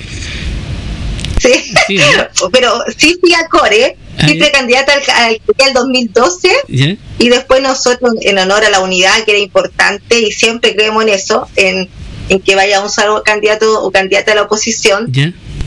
[1.40, 1.74] Sí,
[2.52, 6.50] pero sí fui a Core, fui precandidata al, al, 2012
[7.18, 11.10] y después nosotros, en honor a la unidad, que era importante y siempre creemos en
[11.10, 11.90] eso, en,
[12.46, 15.12] que vaya un solo candidato o candidata a la oposición.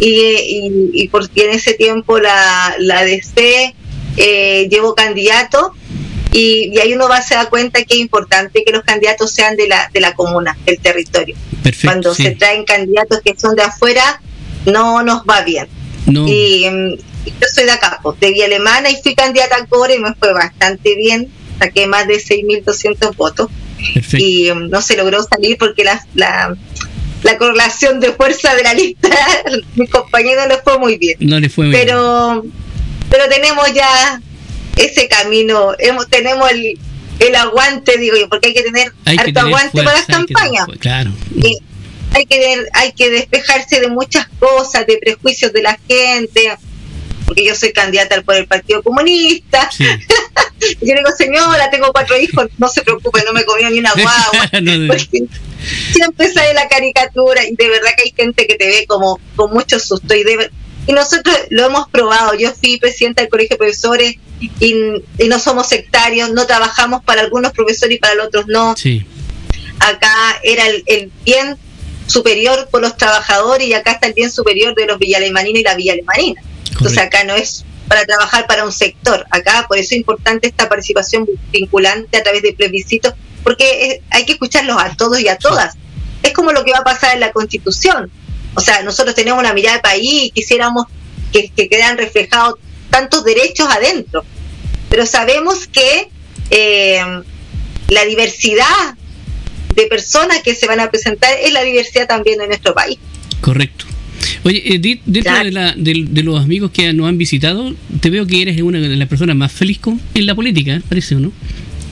[0.01, 3.75] Y, y, porque en ese tiempo la, la DC
[4.17, 5.73] eh, llevó candidato
[6.35, 9.57] y, ahí uno va a se da cuenta que es importante que los candidatos sean
[9.57, 11.37] de la, de la comuna, del territorio.
[11.83, 14.21] Cuando se traen candidatos que son de afuera,
[14.67, 15.69] no nos va bien.
[16.07, 16.65] Y,
[17.27, 20.35] yo soy de acá, de Vía Alemana, y fui candidata a Core y me fue
[20.35, 23.49] bastante bien, saqué más de 6.200 votos.
[24.13, 26.57] Y um, no se logró salir porque la, la,
[27.23, 29.09] la, correlación de fuerza de la lista,
[29.75, 31.17] mi compañero no fue muy bien.
[31.21, 32.45] No le fue pero,
[33.11, 34.21] Pero tenemos ya
[34.77, 36.79] ese camino, hemos, tenemos el,
[37.19, 40.67] el aguante, digo yo, porque hay que tener harto aguante para las campañas.
[40.79, 41.11] Claro.
[41.37, 41.59] Y
[42.13, 46.57] hay que, hay que despejarse de muchas cosas, de prejuicios de la gente,
[47.27, 49.69] porque yo soy candidata por el Partido Comunista.
[49.79, 49.95] yo
[50.81, 54.49] digo, señora, tengo cuatro hijos, no se preocupe, no me comió ni una guagua.
[55.93, 59.53] siempre sale la caricatura y de verdad que hay gente que te ve como con
[59.53, 60.51] mucho susto y de,
[60.87, 62.35] y nosotros lo hemos probado.
[62.35, 64.75] Yo fui presidenta del Colegio de Profesores y,
[65.29, 68.75] no somos sectarios, no trabajamos para algunos profesores y para los otros no.
[69.81, 71.57] Acá era el, bien
[72.07, 75.75] superior por los trabajadores y acá está el bien superior de los villalemaninos y la
[75.75, 76.43] villalemanina.
[76.71, 79.27] Entonces acá no es para trabajar para un sector.
[79.31, 84.33] Acá por eso es importante esta participación vinculante a través de plebiscitos, porque hay que
[84.33, 85.77] escucharlos a todos y a todas.
[86.23, 88.11] Es como lo que va a pasar en la Constitución
[88.55, 90.87] o sea, nosotros tenemos una mirada de país y quisiéramos
[91.33, 92.55] que, que quedan reflejados
[92.91, 94.25] tantos derechos adentro,
[94.89, 96.09] pero sabemos que
[96.51, 97.03] eh,
[97.89, 98.95] la diversidad
[99.75, 102.99] de personas que se van a presentar es la diversidad también de nuestro país.
[103.41, 103.87] Correcto.
[104.45, 108.43] Oye, Edith, dentro de, la, de, los amigos que nos han visitado, te veo que
[108.43, 111.33] eres una de las personas más felices en la política, parece, ¿o no?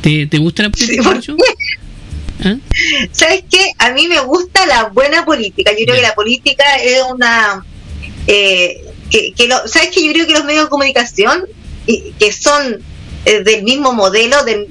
[0.01, 1.21] ¿Te, ¿Te, gusta la política?
[1.21, 1.33] Sí,
[3.12, 3.72] ¿Sabes qué?
[3.78, 5.72] A mí me gusta la buena política.
[5.72, 7.64] Yo creo que la política es una...
[8.26, 9.34] Eh, que,
[9.66, 10.05] ¿Sabes qué?
[10.05, 11.45] Yo creo que los medios de comunicación,
[11.86, 12.82] que son
[13.24, 14.66] eh, del mismo modelo de,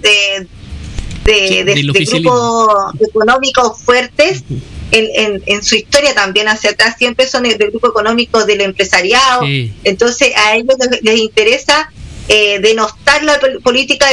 [1.24, 4.44] de, grupos económicos fuertes,
[4.92, 9.44] en, en, su historia también hacia atrás siempre son del grupo económico del empresariado.
[9.84, 11.92] Entonces a ellos les, interesa
[12.28, 14.08] eh, denostar la política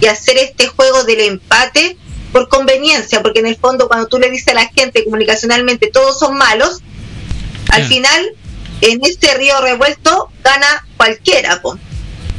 [0.00, 1.96] y hacer este juego del empate
[2.32, 6.18] por conveniencia, porque en el fondo cuando tú le dices a la gente comunicacionalmente todos
[6.18, 6.80] son malos,
[7.68, 8.34] al final
[8.80, 11.60] en este río revuelto gana cualquiera.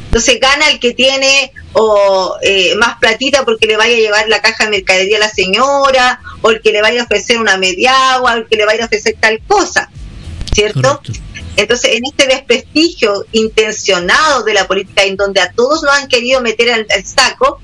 [0.06, 4.40] Entonces gana el que tiene o eh, más platita porque le vaya a llevar la
[4.40, 8.14] caja de mercadería a la señora, o el que le vaya a ofrecer una media
[8.14, 9.90] agua, o el que le vaya a ofrecer tal cosa,
[10.52, 11.00] ¿cierto?
[11.56, 16.40] Entonces, en este desprestigio intencionado de la política, en donde a todos nos han querido
[16.40, 17.60] meter al saco,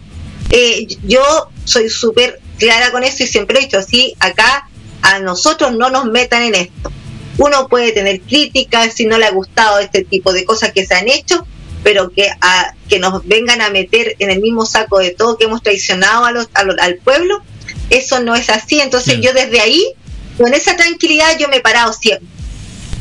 [0.50, 1.22] eh, yo
[1.64, 4.68] soy súper clara con eso y siempre he dicho así, acá
[5.02, 6.92] a nosotros no nos metan en esto.
[7.38, 10.94] Uno puede tener críticas si no le ha gustado este tipo de cosas que se
[10.94, 11.46] han hecho,
[11.82, 15.44] pero que, a, que nos vengan a meter en el mismo saco de todo que
[15.44, 17.42] hemos traicionado a los, al pueblo,
[17.88, 18.80] eso no es así.
[18.80, 19.94] Entonces yo desde ahí,
[20.36, 22.28] con esa tranquilidad yo me he parado siempre.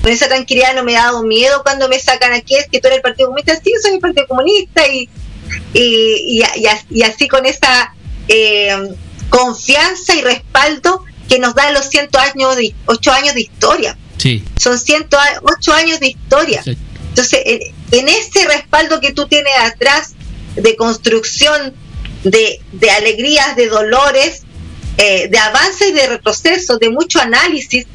[0.02, 2.88] Con esa tranquilidad no me ha dado miedo cuando me sacan aquí, es que tú
[2.88, 5.10] eres el Partido Comunista, sí, soy el Partido Comunista y
[5.74, 6.44] y,
[6.90, 7.94] y, así con esa
[8.28, 8.76] eh,
[9.30, 13.98] confianza y respaldo que nos dan los 100 años de, 8 años de historia.
[14.18, 14.44] Sí.
[14.58, 16.64] Son 108 años de historia.
[16.66, 20.14] Entonces, en, ese respaldo que tú tienes atrás
[20.56, 21.74] de construcción,
[22.24, 24.44] de, de alegrías, de dolores,
[24.98, 27.86] eh, de avances y de retroceso, de mucho análisis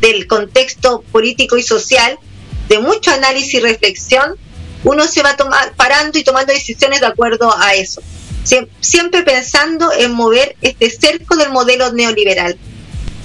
[0.00, 2.18] del contexto político y social,
[2.68, 4.36] de mucho análisis y reflexión,
[4.84, 8.02] uno se va tomar, parando y tomando decisiones de acuerdo a eso.
[8.80, 12.58] siempre pensando en mover este cerco del modelo neoliberal.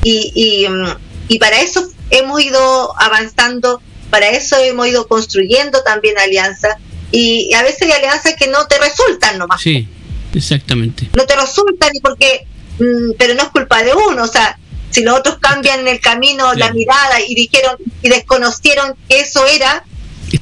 [0.03, 0.95] Y, y, mm,
[1.27, 6.75] y para eso hemos ido avanzando, para eso hemos ido construyendo también alianzas.
[7.11, 9.61] Y, a veces hay alianzas que no te resultan nomás.
[9.61, 9.87] Sí,
[10.33, 11.09] exactamente.
[11.15, 12.45] No te resultan porque,
[12.79, 16.53] mm, pero no es culpa de uno, o sea, si los otros cambian el camino
[16.53, 19.83] la mirada y dijeron y desconocieron que eso era,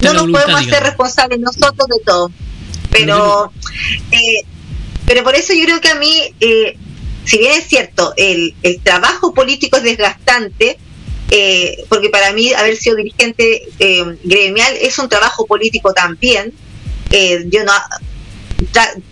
[0.01, 2.31] no nos podemos hacer responsables nosotros de todo.
[2.91, 3.51] Pero,
[4.11, 4.41] eh,
[5.05, 6.77] pero por eso yo creo que a mí, eh,
[7.25, 10.77] si bien es cierto, el, el trabajo político es desgastante,
[11.31, 13.63] eh, porque para mí haber sido dirigente
[14.23, 16.53] gremial es un trabajo político también.
[17.49, 17.71] yo no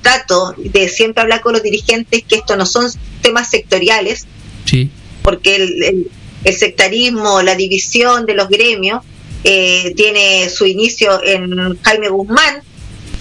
[0.02, 2.90] trato de siempre hablar con los dirigentes que esto no son
[3.22, 4.26] temas sectoriales,
[5.22, 6.10] porque el,
[6.44, 9.04] el sectarismo, la división de los gremios,
[9.44, 12.62] eh, tiene su inicio en Jaime Guzmán,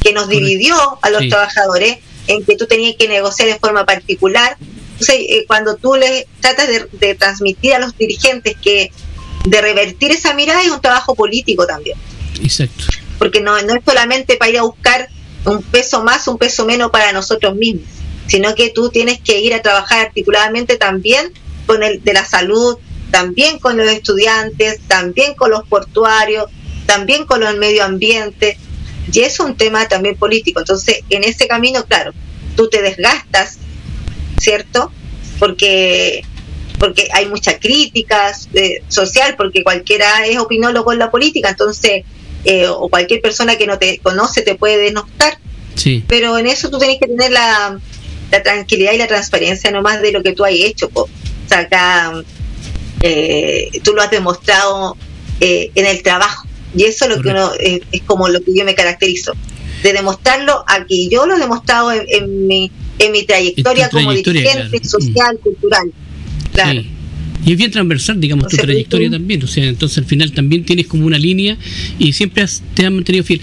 [0.03, 4.57] que nos dividió a los trabajadores en que tú tenías que negociar en forma particular.
[4.93, 8.93] Entonces, eh, cuando tú le tratas de, transmitir a los dirigentes que
[9.45, 11.99] de revertir esa mirada es un trabajo político también.
[12.43, 12.85] Exacto.
[13.19, 15.09] Porque no, no es solamente para ir a buscar
[15.45, 17.89] un peso más, un peso menos para nosotros mismos,
[18.29, 21.33] sino que tú tienes que ir a trabajar articuladamente también
[21.67, 22.79] con el de la salud,
[23.13, 26.47] también con los estudiantes, también con los portuarios,
[26.87, 28.57] también con el medio ambiente,
[29.13, 30.61] y es un tema también político.
[30.61, 32.13] Entonces, en ese camino, claro,
[32.57, 33.59] tú te desgastas,
[34.41, 34.91] ¿cierto?
[35.39, 36.25] Porque
[36.79, 42.03] porque hay mucha crítica eh, social, porque cualquiera es opinólogo en la política, entonces,
[42.45, 45.39] eh, o cualquier persona que no te conoce te puede denostar.
[45.77, 46.03] Sí.
[46.09, 47.79] Pero en eso tú tienes que tener la,
[48.33, 50.91] la tranquilidad y la transparencia nomás de lo que tú has hecho.
[50.93, 51.09] O
[51.47, 52.25] sea, acá
[53.03, 54.97] eh, tú lo has demostrado
[55.41, 56.47] eh, en el trabajo.
[56.75, 59.35] Y eso es lo que uno es, como lo que yo me caracterizo,
[59.83, 61.11] de demostrarlo aquí.
[61.11, 65.93] Yo lo he demostrado en, mi, en mi trayectoria, como dirigente social, cultural.
[66.53, 66.83] Claro.
[67.45, 69.43] Y es bien transversal, digamos, tu trayectoria también.
[69.43, 71.57] O sea, entonces al final también tienes como una línea
[71.99, 73.41] y siempre te has mantenido fiel.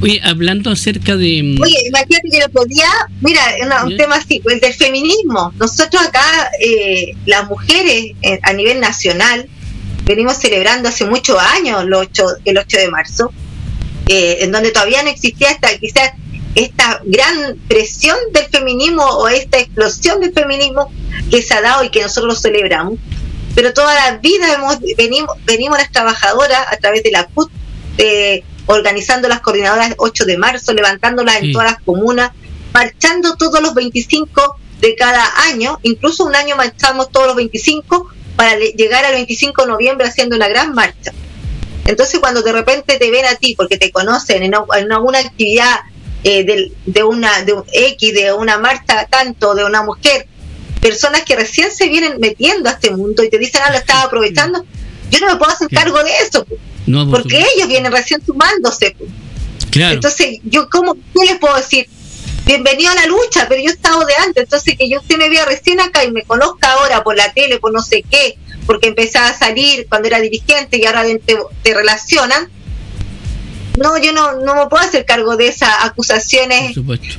[0.00, 1.42] Oye, hablando acerca de.
[1.42, 2.88] Mm, Oye, imagínate que el otro día,
[3.20, 3.40] mira,
[3.84, 5.52] un tema así, el del feminismo.
[5.58, 9.48] Nosotros acá, eh, las mujeres eh, a nivel nacional,
[10.04, 13.32] venimos celebrando hace muchos años el 8, el 8 de marzo,
[14.08, 16.12] eh, en donde todavía no existía esta, quizás
[16.54, 20.92] esta gran presión del feminismo o esta explosión del feminismo
[21.30, 22.98] que se ha dado y que nosotros lo celebramos
[23.54, 27.50] pero toda la vida hemos, venimos, venimos las trabajadoras a través de la CUT,
[27.98, 32.30] eh, organizando las coordinadoras 8 de marzo, levantándolas en todas las comunas,
[32.72, 38.58] marchando todos los 25 de cada año, incluso un año marchamos todos los 25 para
[38.58, 41.12] llegar al 25 de noviembre haciendo una gran marcha.
[41.86, 45.80] Entonces cuando de repente te ven a ti, porque te conocen en, alguna actividad
[46.24, 50.26] eh, de, de, una de un X, de una marcha tanto de una mujer,
[50.82, 54.02] personas que recién se vienen metiendo a este mundo y te dicen, ah, lo estaba
[54.02, 54.64] aprovechando,
[55.10, 56.44] yo no me puedo hacer cargo de eso,
[57.08, 58.96] porque ellos vienen recién sumándose.
[59.72, 61.88] Entonces, yo como, ¿qué les puedo decir?
[62.44, 65.30] Bienvenido a la lucha, pero yo he estado de antes, entonces que yo usted me
[65.30, 68.88] vea recién acá y me conozca ahora por la tele, por no sé qué, porque
[68.88, 72.48] empezaba a salir cuando era dirigente y ahora te, te relacionan,
[73.78, 76.74] no, yo no, no me puedo hacer cargo de esas acusaciones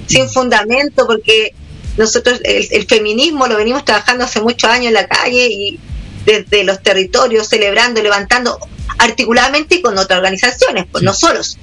[0.07, 1.53] sin fundamento, porque
[1.98, 5.80] nosotros el, feminismo lo venimos trabajando hace muchos años en la calle y
[6.26, 8.58] desde los territorios, celebrando, levantando
[8.98, 11.58] articuladamente con otras organizaciones, pues no solos.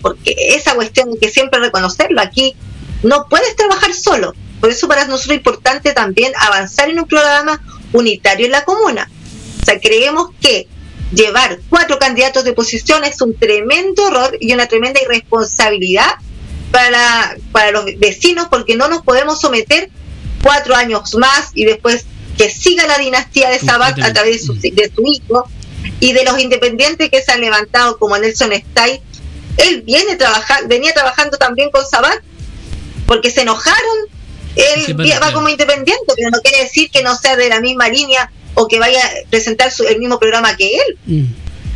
[0.00, 2.54] Porque esa cuestión hay que siempre reconocerlo, aquí
[3.02, 4.34] no puedes trabajar solo.
[4.60, 7.62] Por eso para nosotros es importante también avanzar en un programa
[7.92, 9.08] unitario en la comuna.
[9.60, 10.66] O sea, creemos que
[11.12, 16.14] llevar cuatro candidatos de posición es un tremendo error y una tremenda irresponsabilidad
[16.70, 19.90] para, para los vecinos porque no nos podemos someter
[20.42, 22.04] cuatro años más y después
[22.36, 25.48] que siga la dinastía de Sabat a través de su, de su hijo
[26.00, 29.00] y de los independientes que se han levantado como Nelson Stay.
[29.56, 32.20] Él viene trabajar, venía trabajando también con Sabat
[33.06, 33.98] porque se enojaron.
[34.54, 38.30] Él va como independiente, pero no quiere decir que no sea de la misma línea
[38.54, 40.98] o que vaya a presentar el mismo programa que él.
[41.06, 41.24] Mm.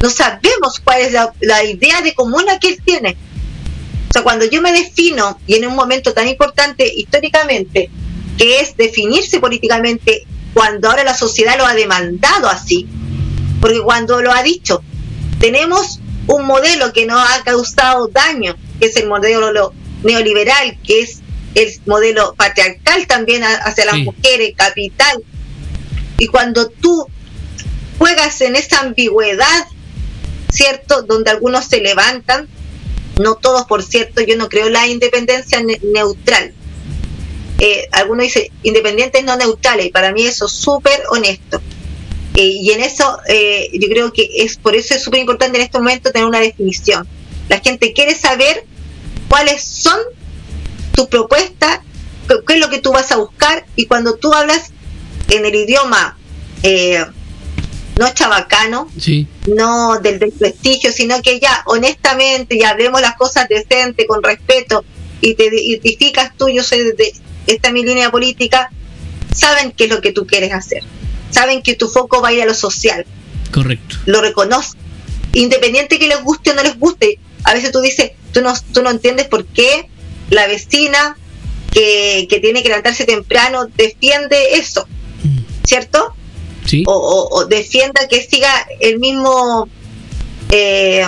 [0.01, 3.16] No sabemos cuál es la, la idea de comuna que él tiene
[4.12, 7.88] o sea, cuando yo me defino, y en un momento tan importante históricamente,
[8.36, 12.86] que es definirse políticamente, cuando ahora la sociedad lo ha demandado así,
[13.58, 14.82] porque cuando lo ha dicho,
[15.40, 21.22] tenemos un modelo que nos ha causado daño, que es el modelo neoliberal, que es
[21.54, 25.22] el modelo patriarcal también hacia las mujeres, capital.
[26.18, 27.06] Y cuando tú
[27.98, 29.66] juegas en esa ambigüedad
[30.52, 31.02] ¿cierto?
[31.02, 32.46] Donde algunos se levantan,
[33.20, 36.52] no todos, por cierto, yo no creo la independencia neutral.
[37.58, 41.60] Eh, algunos dicen independientes no neutrales, y para mí eso es súper honesto.
[42.34, 45.64] Eh, y en eso eh, yo creo que es por eso es súper importante en
[45.64, 47.06] este momento tener una definición.
[47.48, 48.64] La gente quiere saber
[49.28, 49.98] cuáles son
[50.94, 51.80] tus propuestas,
[52.26, 54.70] qué es lo que tú vas a buscar, y cuando tú hablas
[55.28, 56.18] en el idioma
[56.62, 57.04] eh,
[57.99, 58.88] no chabacano,
[59.47, 64.84] no del desprestigio, sino que ya honestamente ya hablemos las cosas decentes, con respeto,
[65.20, 67.12] y te identificas tú, yo soy de
[67.47, 68.70] esta es mi línea política,
[69.34, 70.82] saben qué es lo que tú quieres hacer,
[71.30, 73.05] saben que tu foco va a ir a lo social.
[73.51, 73.97] Correcto.
[74.07, 74.80] Lo reconocen,
[75.32, 77.18] independiente que les guste o no les guste.
[77.45, 79.88] A veces tú dices, tú no, tú no entiendes por qué
[80.30, 81.16] la vecina
[81.72, 84.86] que, que tiene que levantarse temprano defiende eso,
[85.24, 85.38] mm.
[86.66, 86.90] ¿Cierto?
[86.92, 88.50] o, defienda que siga
[88.80, 89.68] el mismo
[90.50, 91.06] eh,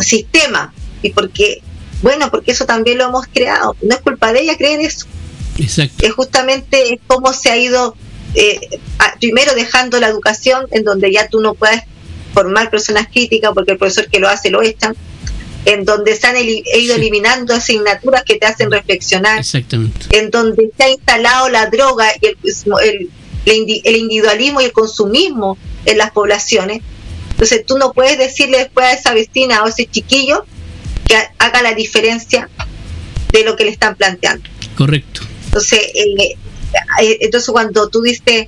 [0.00, 0.72] sistema.
[1.02, 1.62] Y porque,
[2.02, 3.76] bueno, porque eso también lo hemos creado.
[3.82, 5.06] No es culpa de ella creer eso.
[5.58, 7.96] Es justamente cómo se ha ido,
[8.34, 8.80] eh,
[9.20, 11.82] primero dejando la educación en donde ya tú no puedes
[12.34, 14.94] formar personas críticas porque el profesor que lo hace lo echan,
[15.64, 19.42] en donde se han ido eliminando asignaturas que te hacen reflexionar,
[20.10, 22.36] en donde se ha instalado la droga y el,
[22.84, 23.10] el
[23.46, 26.82] el individualismo y el consumismo en las poblaciones.
[27.30, 30.44] Entonces tú no puedes decirle después a esa vecina o a ese chiquillo
[31.06, 32.48] que haga la diferencia
[33.32, 34.48] de lo que le están planteando.
[34.76, 35.20] Correcto.
[35.46, 36.36] Entonces, eh,
[37.00, 38.46] eh, entonces cuando tú dices,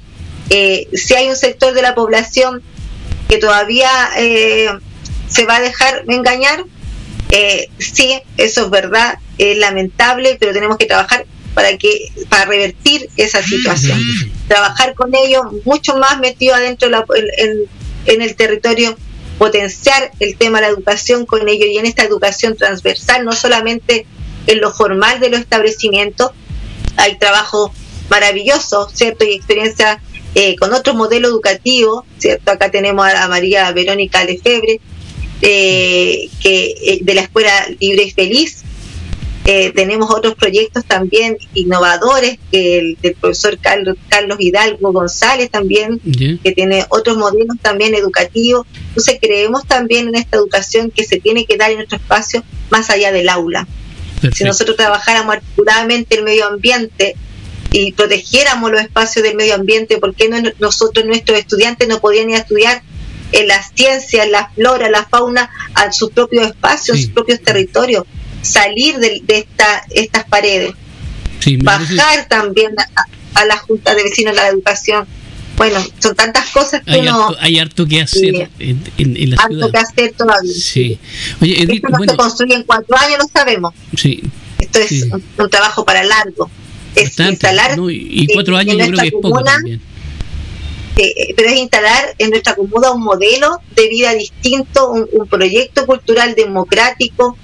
[0.50, 2.62] eh, si hay un sector de la población
[3.28, 6.64] que todavía se va a dejar engañar,
[7.78, 11.26] sí, eso es verdad, es lamentable, pero tenemos que trabajar
[11.58, 13.98] para que para revertir esa situación.
[14.46, 16.88] Trabajar con ellos mucho más metido adentro
[18.06, 18.96] en, el territorio,
[19.38, 24.06] potenciar el tema de la educación con ellos y en esta educación transversal, no solamente
[24.46, 26.30] en lo formal de los establecimientos,
[26.96, 27.74] hay trabajo
[28.08, 29.24] maravilloso, ¿cierto?
[29.24, 30.00] Y experiencia
[30.36, 32.52] eh, con otro modelo educativo, ¿cierto?
[32.52, 34.80] Acá tenemos a, María Verónica Lefebre,
[35.42, 38.62] eh, que, eh, de la Escuela Libre y Feliz,
[39.50, 45.98] eh, tenemos otros proyectos también innovadores, el del profesor Carlos, Carlos Hidalgo González también,
[46.44, 48.66] que tiene otros modelos también educativos.
[48.88, 52.90] Entonces creemos también en esta educación que se tiene que dar en nuestro espacio más
[52.90, 53.66] allá del aula.
[54.34, 57.16] Si nosotros trabajáramos articuladamente el medio ambiente
[57.72, 62.28] y protegiéramos los espacios del medio ambiente, ¿por qué no nosotros, nuestros estudiantes, no podían
[62.28, 62.82] ir a estudiar
[63.32, 68.04] en las ciencias, la flora, la fauna, a sus propios espacios, a sus propios territorios?
[68.42, 70.72] Salir de, esta, estas paredes,
[71.62, 72.74] bajar también
[73.34, 75.06] a, la Junta de Vecinos de la Educación.
[75.56, 77.34] Bueno, son tantas cosas que hay uno...
[77.40, 80.52] hay harto que hacer en, en, la harto que hacer todavía.
[80.52, 80.98] Sí.
[81.40, 83.74] Oye, Esto no se construye en cuatro años, lo sabemos.
[83.96, 84.22] Sí.
[84.60, 86.48] Esto es un, trabajo para largo.
[86.94, 87.76] Es instalar...
[87.90, 89.80] y cuatro años yo creo que es poco también.
[90.96, 96.34] Eh, pero es instalar en nuestra comuna un modelo de vida distinto, un proyecto cultural
[96.34, 97.36] democrático,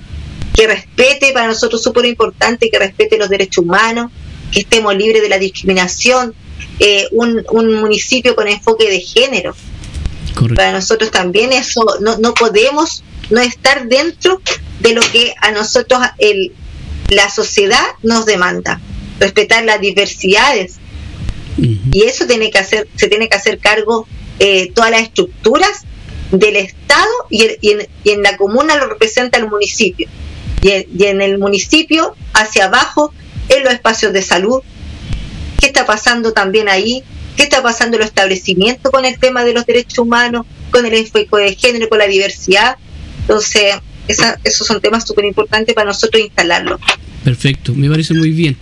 [0.55, 4.11] que respete, para nosotros súper importante, que respete los derechos humanos,
[4.53, 6.33] que estemos libres de la discriminación,
[6.79, 7.45] eh, un,
[7.81, 9.55] municipio con enfoque de género.
[10.55, 14.41] Para nosotros también eso, no, no podemos no estar dentro
[14.81, 16.53] de lo que a nosotros el,
[17.09, 18.81] la sociedad nos demanda,
[19.19, 20.77] respetar las diversidades.
[21.57, 24.07] Y eso tiene que hacer, se tiene que hacer cargo
[24.41, 25.83] eh, todas las estructuras
[26.33, 30.09] del Estado y, en, y en la comuna lo representa el municipio
[30.65, 33.13] y en, el municipio, hacia abajo,
[33.51, 34.63] en los espacios de salud.
[35.61, 37.03] ¿Qué está pasando también ahí?
[37.37, 40.95] ¿Qué está pasando en los establecimientos con el tema de los derechos humanos, con el
[40.95, 42.79] enfoque de género, con la diversidad?
[43.21, 43.75] Entonces,
[44.09, 46.81] esos son temas súper importantes para nosotros instalarlos.
[47.25, 48.57] Perfecto, me parece muy bien.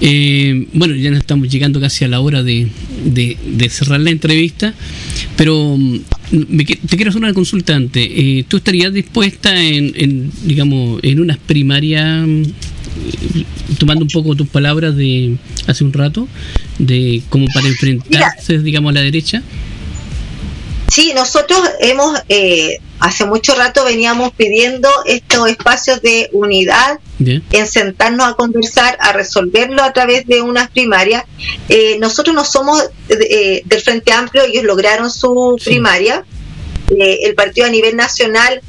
[0.00, 2.68] Eh, bueno, ya nos estamos llegando casi a la hora de,
[3.70, 4.74] cerrar la entrevista,
[5.36, 5.76] pero
[6.38, 8.02] mm, te quiero hacer una consultante.
[8.02, 12.42] Eh, ¿Tú estarías dispuesta en, digamos, en unas primarias, mm,
[13.78, 16.28] tomando un poco tus palabras de hace un rato,
[16.78, 19.42] de como para enfrentarse, digamos, a la derecha?
[20.94, 28.28] Sí, nosotros hemos, eh, hace mucho rato veníamos pidiendo estos espacios de unidad, en sentarnos
[28.28, 31.24] a conversar, a resolverlo a través de unas primarias.
[31.68, 36.24] Eh, nosotros no somos eh, del Frente Amplio, ellos lograron su primaria.
[36.96, 38.60] el partido a nivel nacional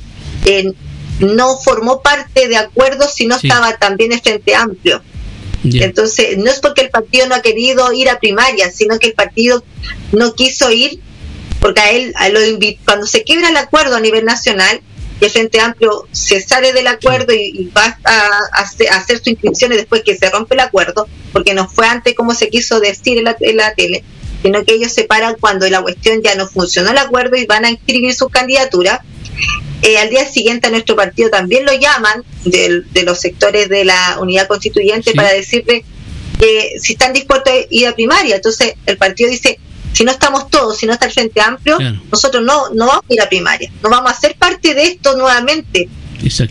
[1.19, 4.99] no formó parte de acuerdos si no estaba también el Frente Amplio.
[5.63, 9.13] Entonces, no es porque el partido no ha querido ir a primaria, sino que el
[9.13, 9.63] partido
[10.11, 11.01] no quiso ir
[11.65, 12.39] porque a él, a lo
[12.85, 14.81] cuando se quiebra el acuerdo a nivel nacional,
[15.19, 18.61] y el Frente Amplio se sale del acuerdo y, va a,
[18.91, 22.51] hacer sus inscripciones después que se rompe el acuerdo, porque no fue antes como se
[22.51, 24.03] quiso decir en la, en la tele,
[24.43, 27.65] sino que ellos se paran cuando la cuestión ya no funcionó el acuerdo y van
[27.65, 29.03] a inscribir su candidatura.
[29.81, 34.19] Eh, al día siguiente a nuestro partido también lo llaman de, los sectores de la
[34.21, 35.83] unidad constituyente para decirle
[36.39, 38.35] que si están dispuestos a ir a primaria.
[38.35, 39.57] Entonces el partido dice,
[39.95, 41.77] si no estamos todos, si no está el Frente Amplio,
[42.11, 45.15] nosotros no, no vamos a ir a primaria, no vamos a ser parte de esto
[45.15, 45.87] nuevamente,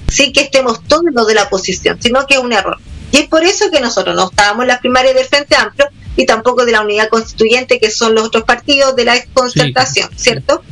[0.09, 2.79] sin que estemos todos los de la oposición, sino que es un error.
[3.13, 5.87] Y es por eso que nosotros no estábamos en las primarias del Frente Amplio
[6.17, 10.63] y tampoco de la unidad constituyente, que son los otros partidos de la concertación, ¿cierto?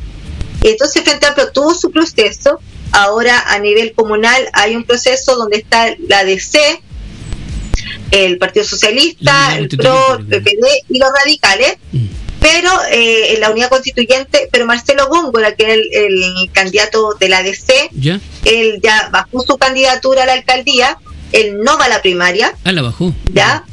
[0.63, 2.59] Entonces el Frente Amplio tuvo su proceso,
[2.91, 6.81] ahora a nivel comunal hay un proceso donde está la DC,
[8.13, 11.77] el Partido Socialista, el PRO, el PPD y los radicales.
[11.93, 12.12] Mm
[12.43, 17.43] pero eh, en la unidad constituyente, pero Marcelo Góngora, que es el, candidato de la
[17.43, 17.91] DC,
[18.45, 20.99] él ya bajó su candidatura a la alcaldía,
[21.31, 22.53] él no va a la primaria.
[22.65, 23.15] Ah, la bajó.
[23.33, 23.65] Ya,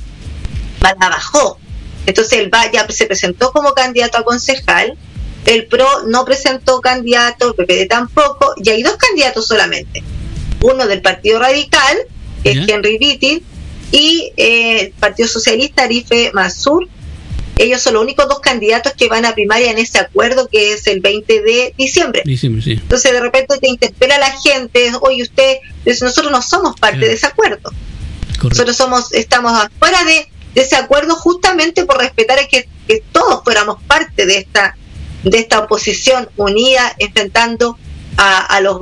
[0.82, 1.60] la bajó.
[2.06, 4.98] Entonces él va, ya se presentó como candidato a concejal,
[5.46, 10.04] el PRO no presentó candidato, el PPD tampoco, y hay dos candidatos solamente.
[10.62, 11.98] Uno del Partido Radical,
[12.44, 13.44] que es Henry Vitti,
[13.92, 16.88] y eh, el Partido Socialista, Arife Masur,
[17.60, 20.88] ellos son los únicos dos candidatos que van a primaria en ese acuerdo que es
[20.88, 22.24] el 20 de diciembre.
[22.74, 27.28] Entonces de repente te interpela la gente, oye usted, nosotros no somos parte de ese
[27.28, 27.72] acuerdo.
[28.42, 34.26] Nosotros somos, estamos afuera de, ese acuerdo justamente por respetar que, que todos fuéramos parte
[34.26, 34.78] de esta,
[35.24, 37.78] de esta oposición unida enfrentando
[38.18, 38.78] a, los,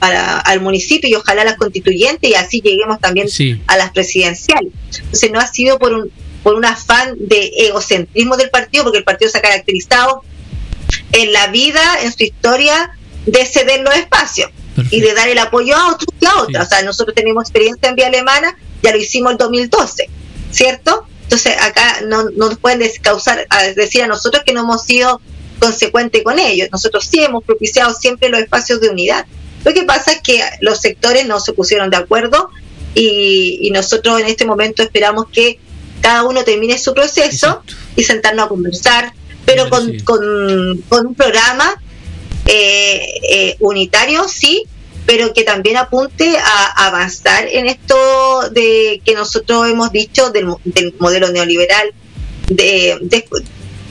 [0.00, 3.28] a, al municipio y ojalá a las constituyentes y así lleguemos también
[3.66, 4.72] a las presidenciales.
[4.98, 6.10] Entonces no ha sido por un,
[6.44, 10.22] por un afán de egocentrismo del partido, porque el partido se ha caracterizado
[11.12, 14.50] en la vida, en su historia, de ceder los espacios
[14.90, 16.66] y de dar el apoyo a otros que a otros.
[16.66, 20.10] O sea, nosotros tenemos experiencia en vía alemana, ya lo hicimos en 2012,
[20.50, 21.06] ¿cierto?
[21.22, 25.22] Entonces acá no, nos pueden causar, a decir a nosotros que no hemos sido
[25.58, 26.68] consecuentes con ellos.
[26.70, 29.24] Nosotros sí hemos propiciado siempre los espacios de unidad.
[29.64, 32.50] Lo que pasa es que los sectores no se pusieron de acuerdo
[32.94, 35.58] y nosotros en este momento esperamos que
[36.04, 37.62] cada uno termine su proceso
[37.96, 39.14] y sentarnos a conversar,
[39.46, 41.80] pero con, con, un programa
[42.44, 43.00] eh,
[43.30, 44.64] eh, unitario, sí,
[45.06, 47.96] pero que también apunte a, avanzar en esto
[48.50, 50.54] de que nosotros hemos dicho del,
[50.98, 51.94] modelo neoliberal,
[52.50, 52.98] de,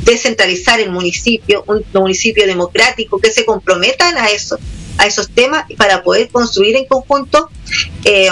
[0.04, 4.60] descentralizar el municipio, un municipio democrático, que se comprometan a eso,
[5.00, 7.50] a esos temas para poder construir en conjunto.
[8.06, 8.30] Eh,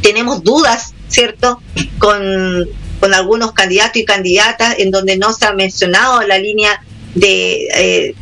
[0.00, 1.60] tenemos dudas, ¿cierto?,
[1.98, 2.70] con,
[3.02, 6.84] con algunos candidatos y candidatas en donde no se ha mencionado la línea
[7.16, 8.14] de eh,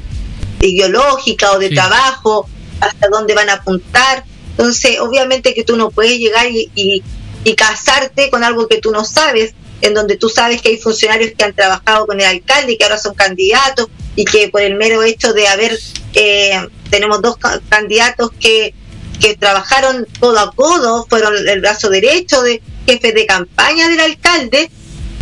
[0.62, 2.48] ideológica o de trabajo,
[2.80, 4.24] hasta dónde van a apuntar.
[4.52, 7.02] Entonces, obviamente que tú no puedes llegar y,
[7.58, 9.52] casarte con algo que tú no sabes,
[9.82, 12.84] en donde tú sabes que hay funcionarios que han trabajado con el alcalde y que
[12.84, 15.78] ahora son candidatos y que por el mero hecho de haber,
[16.14, 16.58] eh,
[16.88, 17.36] tenemos dos
[17.68, 18.72] candidatos que,
[19.20, 24.70] que trabajaron codo a codo, fueron el brazo derecho de, jefe de campaña del alcalde,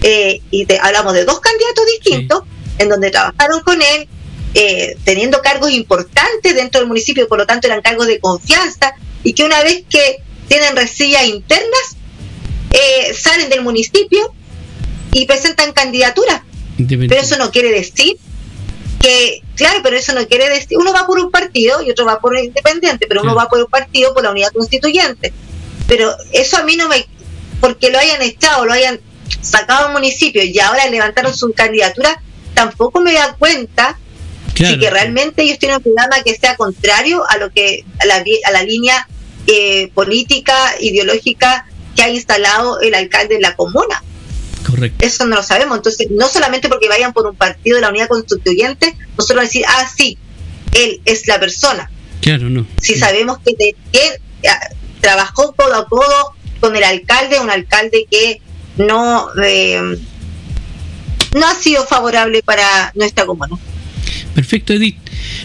[0.02, 2.42] eh, y hablamos de dos candidatos distintos,
[2.78, 4.08] en donde trabajaron con él,
[4.54, 9.32] eh, teniendo cargos importantes dentro del municipio, por lo tanto eran cargos de confianza, y
[9.32, 11.96] que una vez que tienen resillas internas,
[12.70, 14.32] eh, salen del municipio
[15.12, 16.42] y presentan candidaturas.
[16.76, 18.16] Pero eso no quiere decir
[19.00, 22.20] que, claro, pero eso no quiere decir, uno va por un partido y otro va
[22.20, 25.32] por un independiente, pero uno va por un partido por la unidad constituyente.
[25.86, 27.06] Pero eso a mí no me,
[27.60, 29.00] porque lo hayan echado, lo hayan
[29.42, 32.20] sacado al municipio y ahora levantaron su candidatura,
[32.54, 33.98] tampoco me da cuenta
[34.54, 38.24] si que realmente ellos tienen un programa que sea contrario a lo que a la,
[38.44, 39.06] a la línea
[39.46, 44.02] eh, política ideológica que ha instalado el alcalde de la comuna.
[44.66, 45.06] Correcto.
[45.06, 45.76] Eso no lo sabemos.
[45.76, 49.88] Entonces, no solamente porque vayan por un partido de la unidad constituyente, nosotros decir, ah,
[49.96, 50.18] sí,
[50.72, 51.90] él es la persona.
[52.20, 52.66] Claro, no.
[52.80, 54.20] Si sabemos que, de, que
[55.00, 58.40] trabajó codo a codo con el alcalde, un alcalde que
[58.76, 59.98] no, eh,
[61.34, 63.56] no ha sido favorable para nuestra comuna.
[64.34, 64.96] Perfecto, Edith.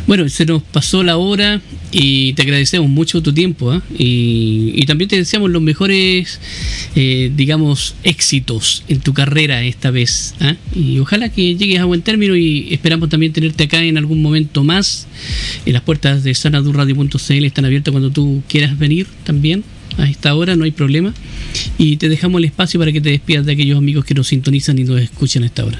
[0.05, 1.61] Bueno, se nos pasó la hora
[1.91, 3.81] y te agradecemos mucho tu tiempo ¿ah?
[3.97, 6.39] y, también te deseamos los mejores,
[6.95, 10.35] eh, digamos, éxitos en tu carrera esta vez.
[10.41, 10.55] ¿ah?
[10.75, 14.63] Y ojalá que llegues a buen término y esperamos también tenerte acá en algún momento
[14.63, 15.07] más.
[15.65, 19.63] En las puertas de sanadurradio.cl están abiertas cuando tú quieras venir también
[19.97, 21.13] a esta hora, no hay problema.
[21.77, 24.79] Y te dejamos el espacio para que te despidas de aquellos amigos que nos sintonizan
[24.79, 25.79] y nos escuchan a esta hora.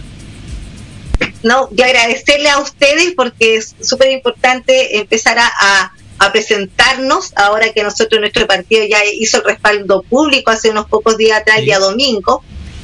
[1.44, 7.84] No, y agradecerle a ustedes porque es súper importante empezar a, a presentarnos, ahora que
[7.84, 11.80] nosotros, nuestro partido ya hizo el respaldo público hace unos pocos días atrás, el día
[11.80, 12.44] domingo,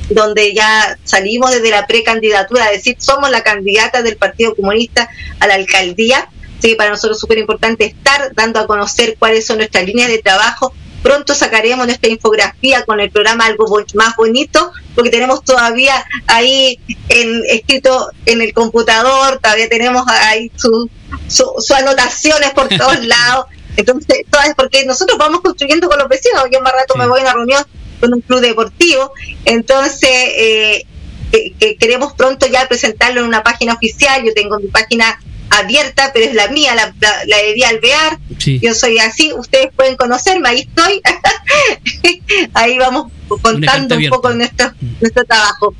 [0.09, 5.09] donde ya salimos desde la precandidatura, a decir, somos la candidata del Partido Comunista
[5.39, 6.29] a la alcaldía.
[6.59, 10.17] Sí, para nosotros es súper importante estar dando a conocer cuáles son nuestras líneas de
[10.17, 10.73] trabajo.
[11.01, 17.41] Pronto sacaremos nuestra infografía con el programa algo más bonito, porque tenemos todavía ahí en,
[17.47, 20.87] escrito en el computador, todavía tenemos ahí sus
[21.27, 23.45] su, anotaciones por todos lados.
[23.77, 26.43] Entonces, todo es porque nosotros vamos construyendo con los vecinos.
[26.51, 27.63] Yo más rato me voy a una reunión
[27.99, 29.13] con un club deportivo.
[29.45, 30.85] Entonces, eh,
[31.31, 34.23] que, queremos pronto ya presentarlo en una página oficial.
[34.23, 35.19] Yo tengo mi página
[35.49, 38.19] abierta, pero es la mía, la, la, de Alvear.
[38.37, 41.01] Yo soy así, ustedes pueden conocerme, ahí estoy.
[42.53, 44.99] ahí vamos contando un poco nuestro, mm.
[45.01, 45.75] nuestro trabajo.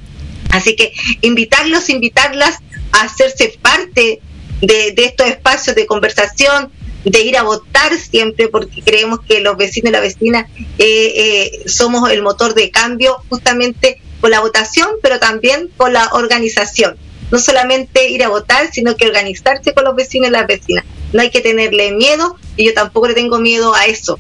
[0.50, 2.58] Así que invitarlos, invitarlas
[2.92, 4.20] a hacerse parte
[4.62, 6.72] de, de estos espacios de conversación,
[7.06, 10.46] de ir a votar siempre, porque creemos que los vecinos y las vecinas
[10.78, 16.10] eh, eh, somos el motor de cambio justamente con la votación, pero también con la
[16.14, 16.98] organización.
[17.32, 20.84] No solamente ir a votar, sino que organizarse con los vecinos y las vecinas.
[21.14, 24.20] No hay que tenerle miedo y yo tampoco le tengo miedo a eso.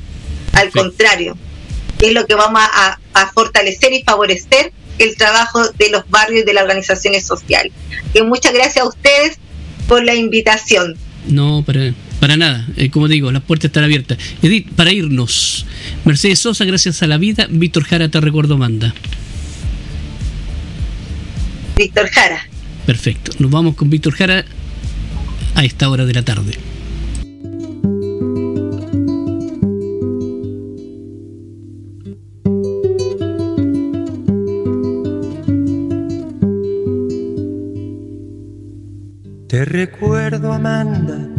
[0.53, 1.37] Al contrario,
[1.99, 6.45] es lo que vamos a, a, fortalecer y favorecer el trabajo de los barrios y
[6.45, 7.71] de las organizaciones sociales.
[8.13, 9.37] Y muchas gracias a ustedes
[9.87, 10.97] por la invitación.
[11.27, 12.67] No, para, para nada.
[12.77, 14.17] Eh, como digo, las puertas están abiertas.
[14.41, 15.65] Edith, para irnos.
[16.05, 17.47] Mercedes Sosa, gracias a la vida.
[17.49, 18.93] Víctor Jara, te recuerdo, manda.
[21.75, 22.48] Víctor Jara.
[22.89, 23.33] Perfecto.
[23.37, 24.43] Nos vamos con Víctor Jara
[25.53, 26.53] a esta hora de la tarde.
[39.47, 41.29] Te recuerdo, Amanda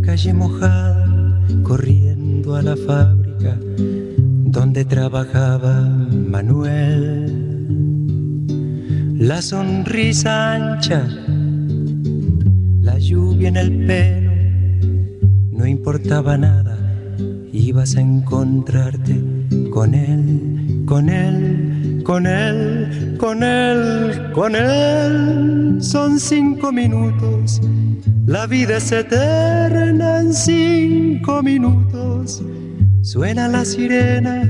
[0.00, 3.58] calle mojada, corriendo a la fábrica
[4.46, 7.57] donde trabajaba Manuel.
[9.18, 11.06] La sonrisa ancha,
[12.80, 14.32] la lluvia en el pelo,
[15.52, 16.78] no importaba nada,
[17.52, 19.20] ibas a encontrarte
[19.70, 25.78] con él, con él, con él, con él, con él.
[25.80, 27.60] Son cinco minutos
[28.28, 32.42] la vida es eterna en cinco minutos.
[33.00, 34.42] Suena la sirena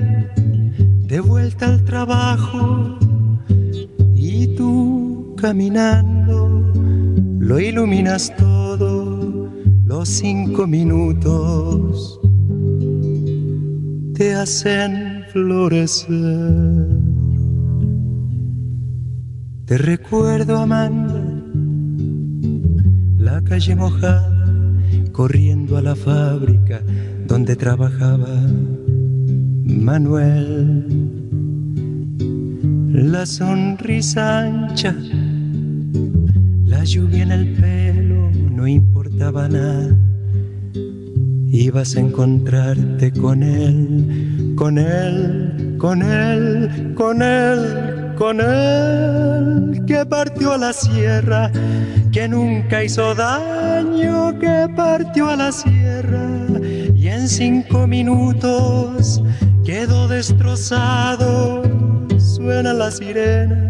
[1.07, 2.99] de vuelta al trabajo
[4.43, 6.73] y tú caminando
[7.39, 9.49] lo iluminas todo.
[9.85, 12.21] Los cinco minutos
[14.15, 16.87] te hacen florecer.
[19.67, 21.29] Te recuerdo, Amanda
[23.49, 24.31] calle mojada,
[25.13, 26.83] corriendo a la fábrica
[27.27, 28.29] donde trabajaba
[29.65, 31.18] Manuel.
[33.01, 34.93] La sonrisa ancha,
[36.65, 39.97] la lluvia en el pelo, no importaba nada.
[41.47, 50.55] Ibas a encontrarte con él, con él, con él, con él, con él, que partió
[50.55, 51.53] a la sierra
[52.11, 56.27] que nunca hizo daño, que partió a la sierra
[56.97, 59.23] y en cinco minutos
[59.65, 61.58] quedó destrozado.
[62.49, 63.61] Suena la sirena,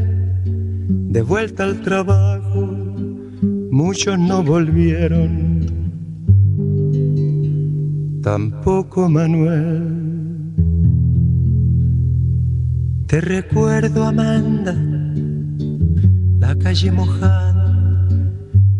[0.46, 2.60] de vuelta al trabajo,
[3.72, 5.66] muchos no volvieron,
[8.22, 9.82] tampoco Manuel.
[13.08, 14.76] Te recuerdo, Amanda,
[16.38, 18.06] la calle mojada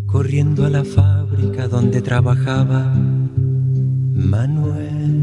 [0.06, 2.94] corriendo a la fábrica donde trabajaba
[4.14, 5.17] Manuel.